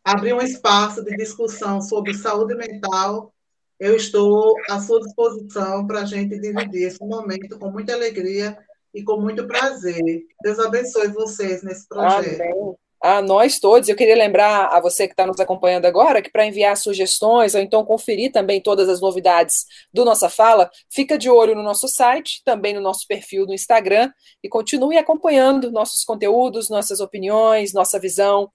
abrir 0.03 0.33
um 0.33 0.41
espaço 0.41 1.03
de 1.03 1.17
discussão 1.17 1.81
sobre 1.81 2.13
saúde 2.13 2.55
mental, 2.55 3.33
eu 3.79 3.95
estou 3.95 4.55
à 4.69 4.79
sua 4.79 5.01
disposição 5.01 5.85
para 5.85 6.01
a 6.01 6.05
gente 6.05 6.39
dividir 6.39 6.83
esse 6.83 7.03
momento 7.03 7.59
com 7.59 7.71
muita 7.71 7.93
alegria 7.93 8.57
e 8.93 9.03
com 9.03 9.19
muito 9.19 9.45
prazer. 9.45 10.23
Deus 10.41 10.59
abençoe 10.59 11.09
vocês 11.09 11.63
nesse 11.63 11.87
projeto. 11.87 12.41
Amém 12.41 12.75
a 13.05 13.21
nós 13.21 13.59
todos. 13.59 13.87
Eu 13.87 13.95
queria 13.95 14.15
lembrar 14.15 14.65
a 14.67 14.79
você 14.79 15.07
que 15.07 15.13
está 15.13 15.27
nos 15.27 15.39
acompanhando 15.39 15.85
agora 15.85 16.23
que 16.23 16.31
para 16.31 16.45
enviar 16.45 16.75
sugestões 16.75 17.53
ou 17.53 17.61
então 17.61 17.85
conferir 17.85 18.31
também 18.31 18.59
todas 18.59 18.89
as 18.89 18.99
novidades 18.99 19.67
do 19.93 20.03
Nossa 20.03 20.27
Fala, 20.27 20.71
fica 20.89 21.15
de 21.15 21.29
olho 21.29 21.53
no 21.53 21.61
nosso 21.61 21.87
site, 21.87 22.41
também 22.43 22.73
no 22.73 22.81
nosso 22.81 23.05
perfil 23.07 23.45
do 23.45 23.53
Instagram 23.53 24.11
e 24.43 24.49
continue 24.49 24.97
acompanhando 24.97 25.71
nossos 25.71 26.03
conteúdos, 26.03 26.67
nossas 26.67 26.99
opiniões, 26.99 27.73
nossa 27.73 27.99
visão, 27.99 28.51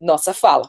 nossa 0.00 0.34
fala. 0.34 0.68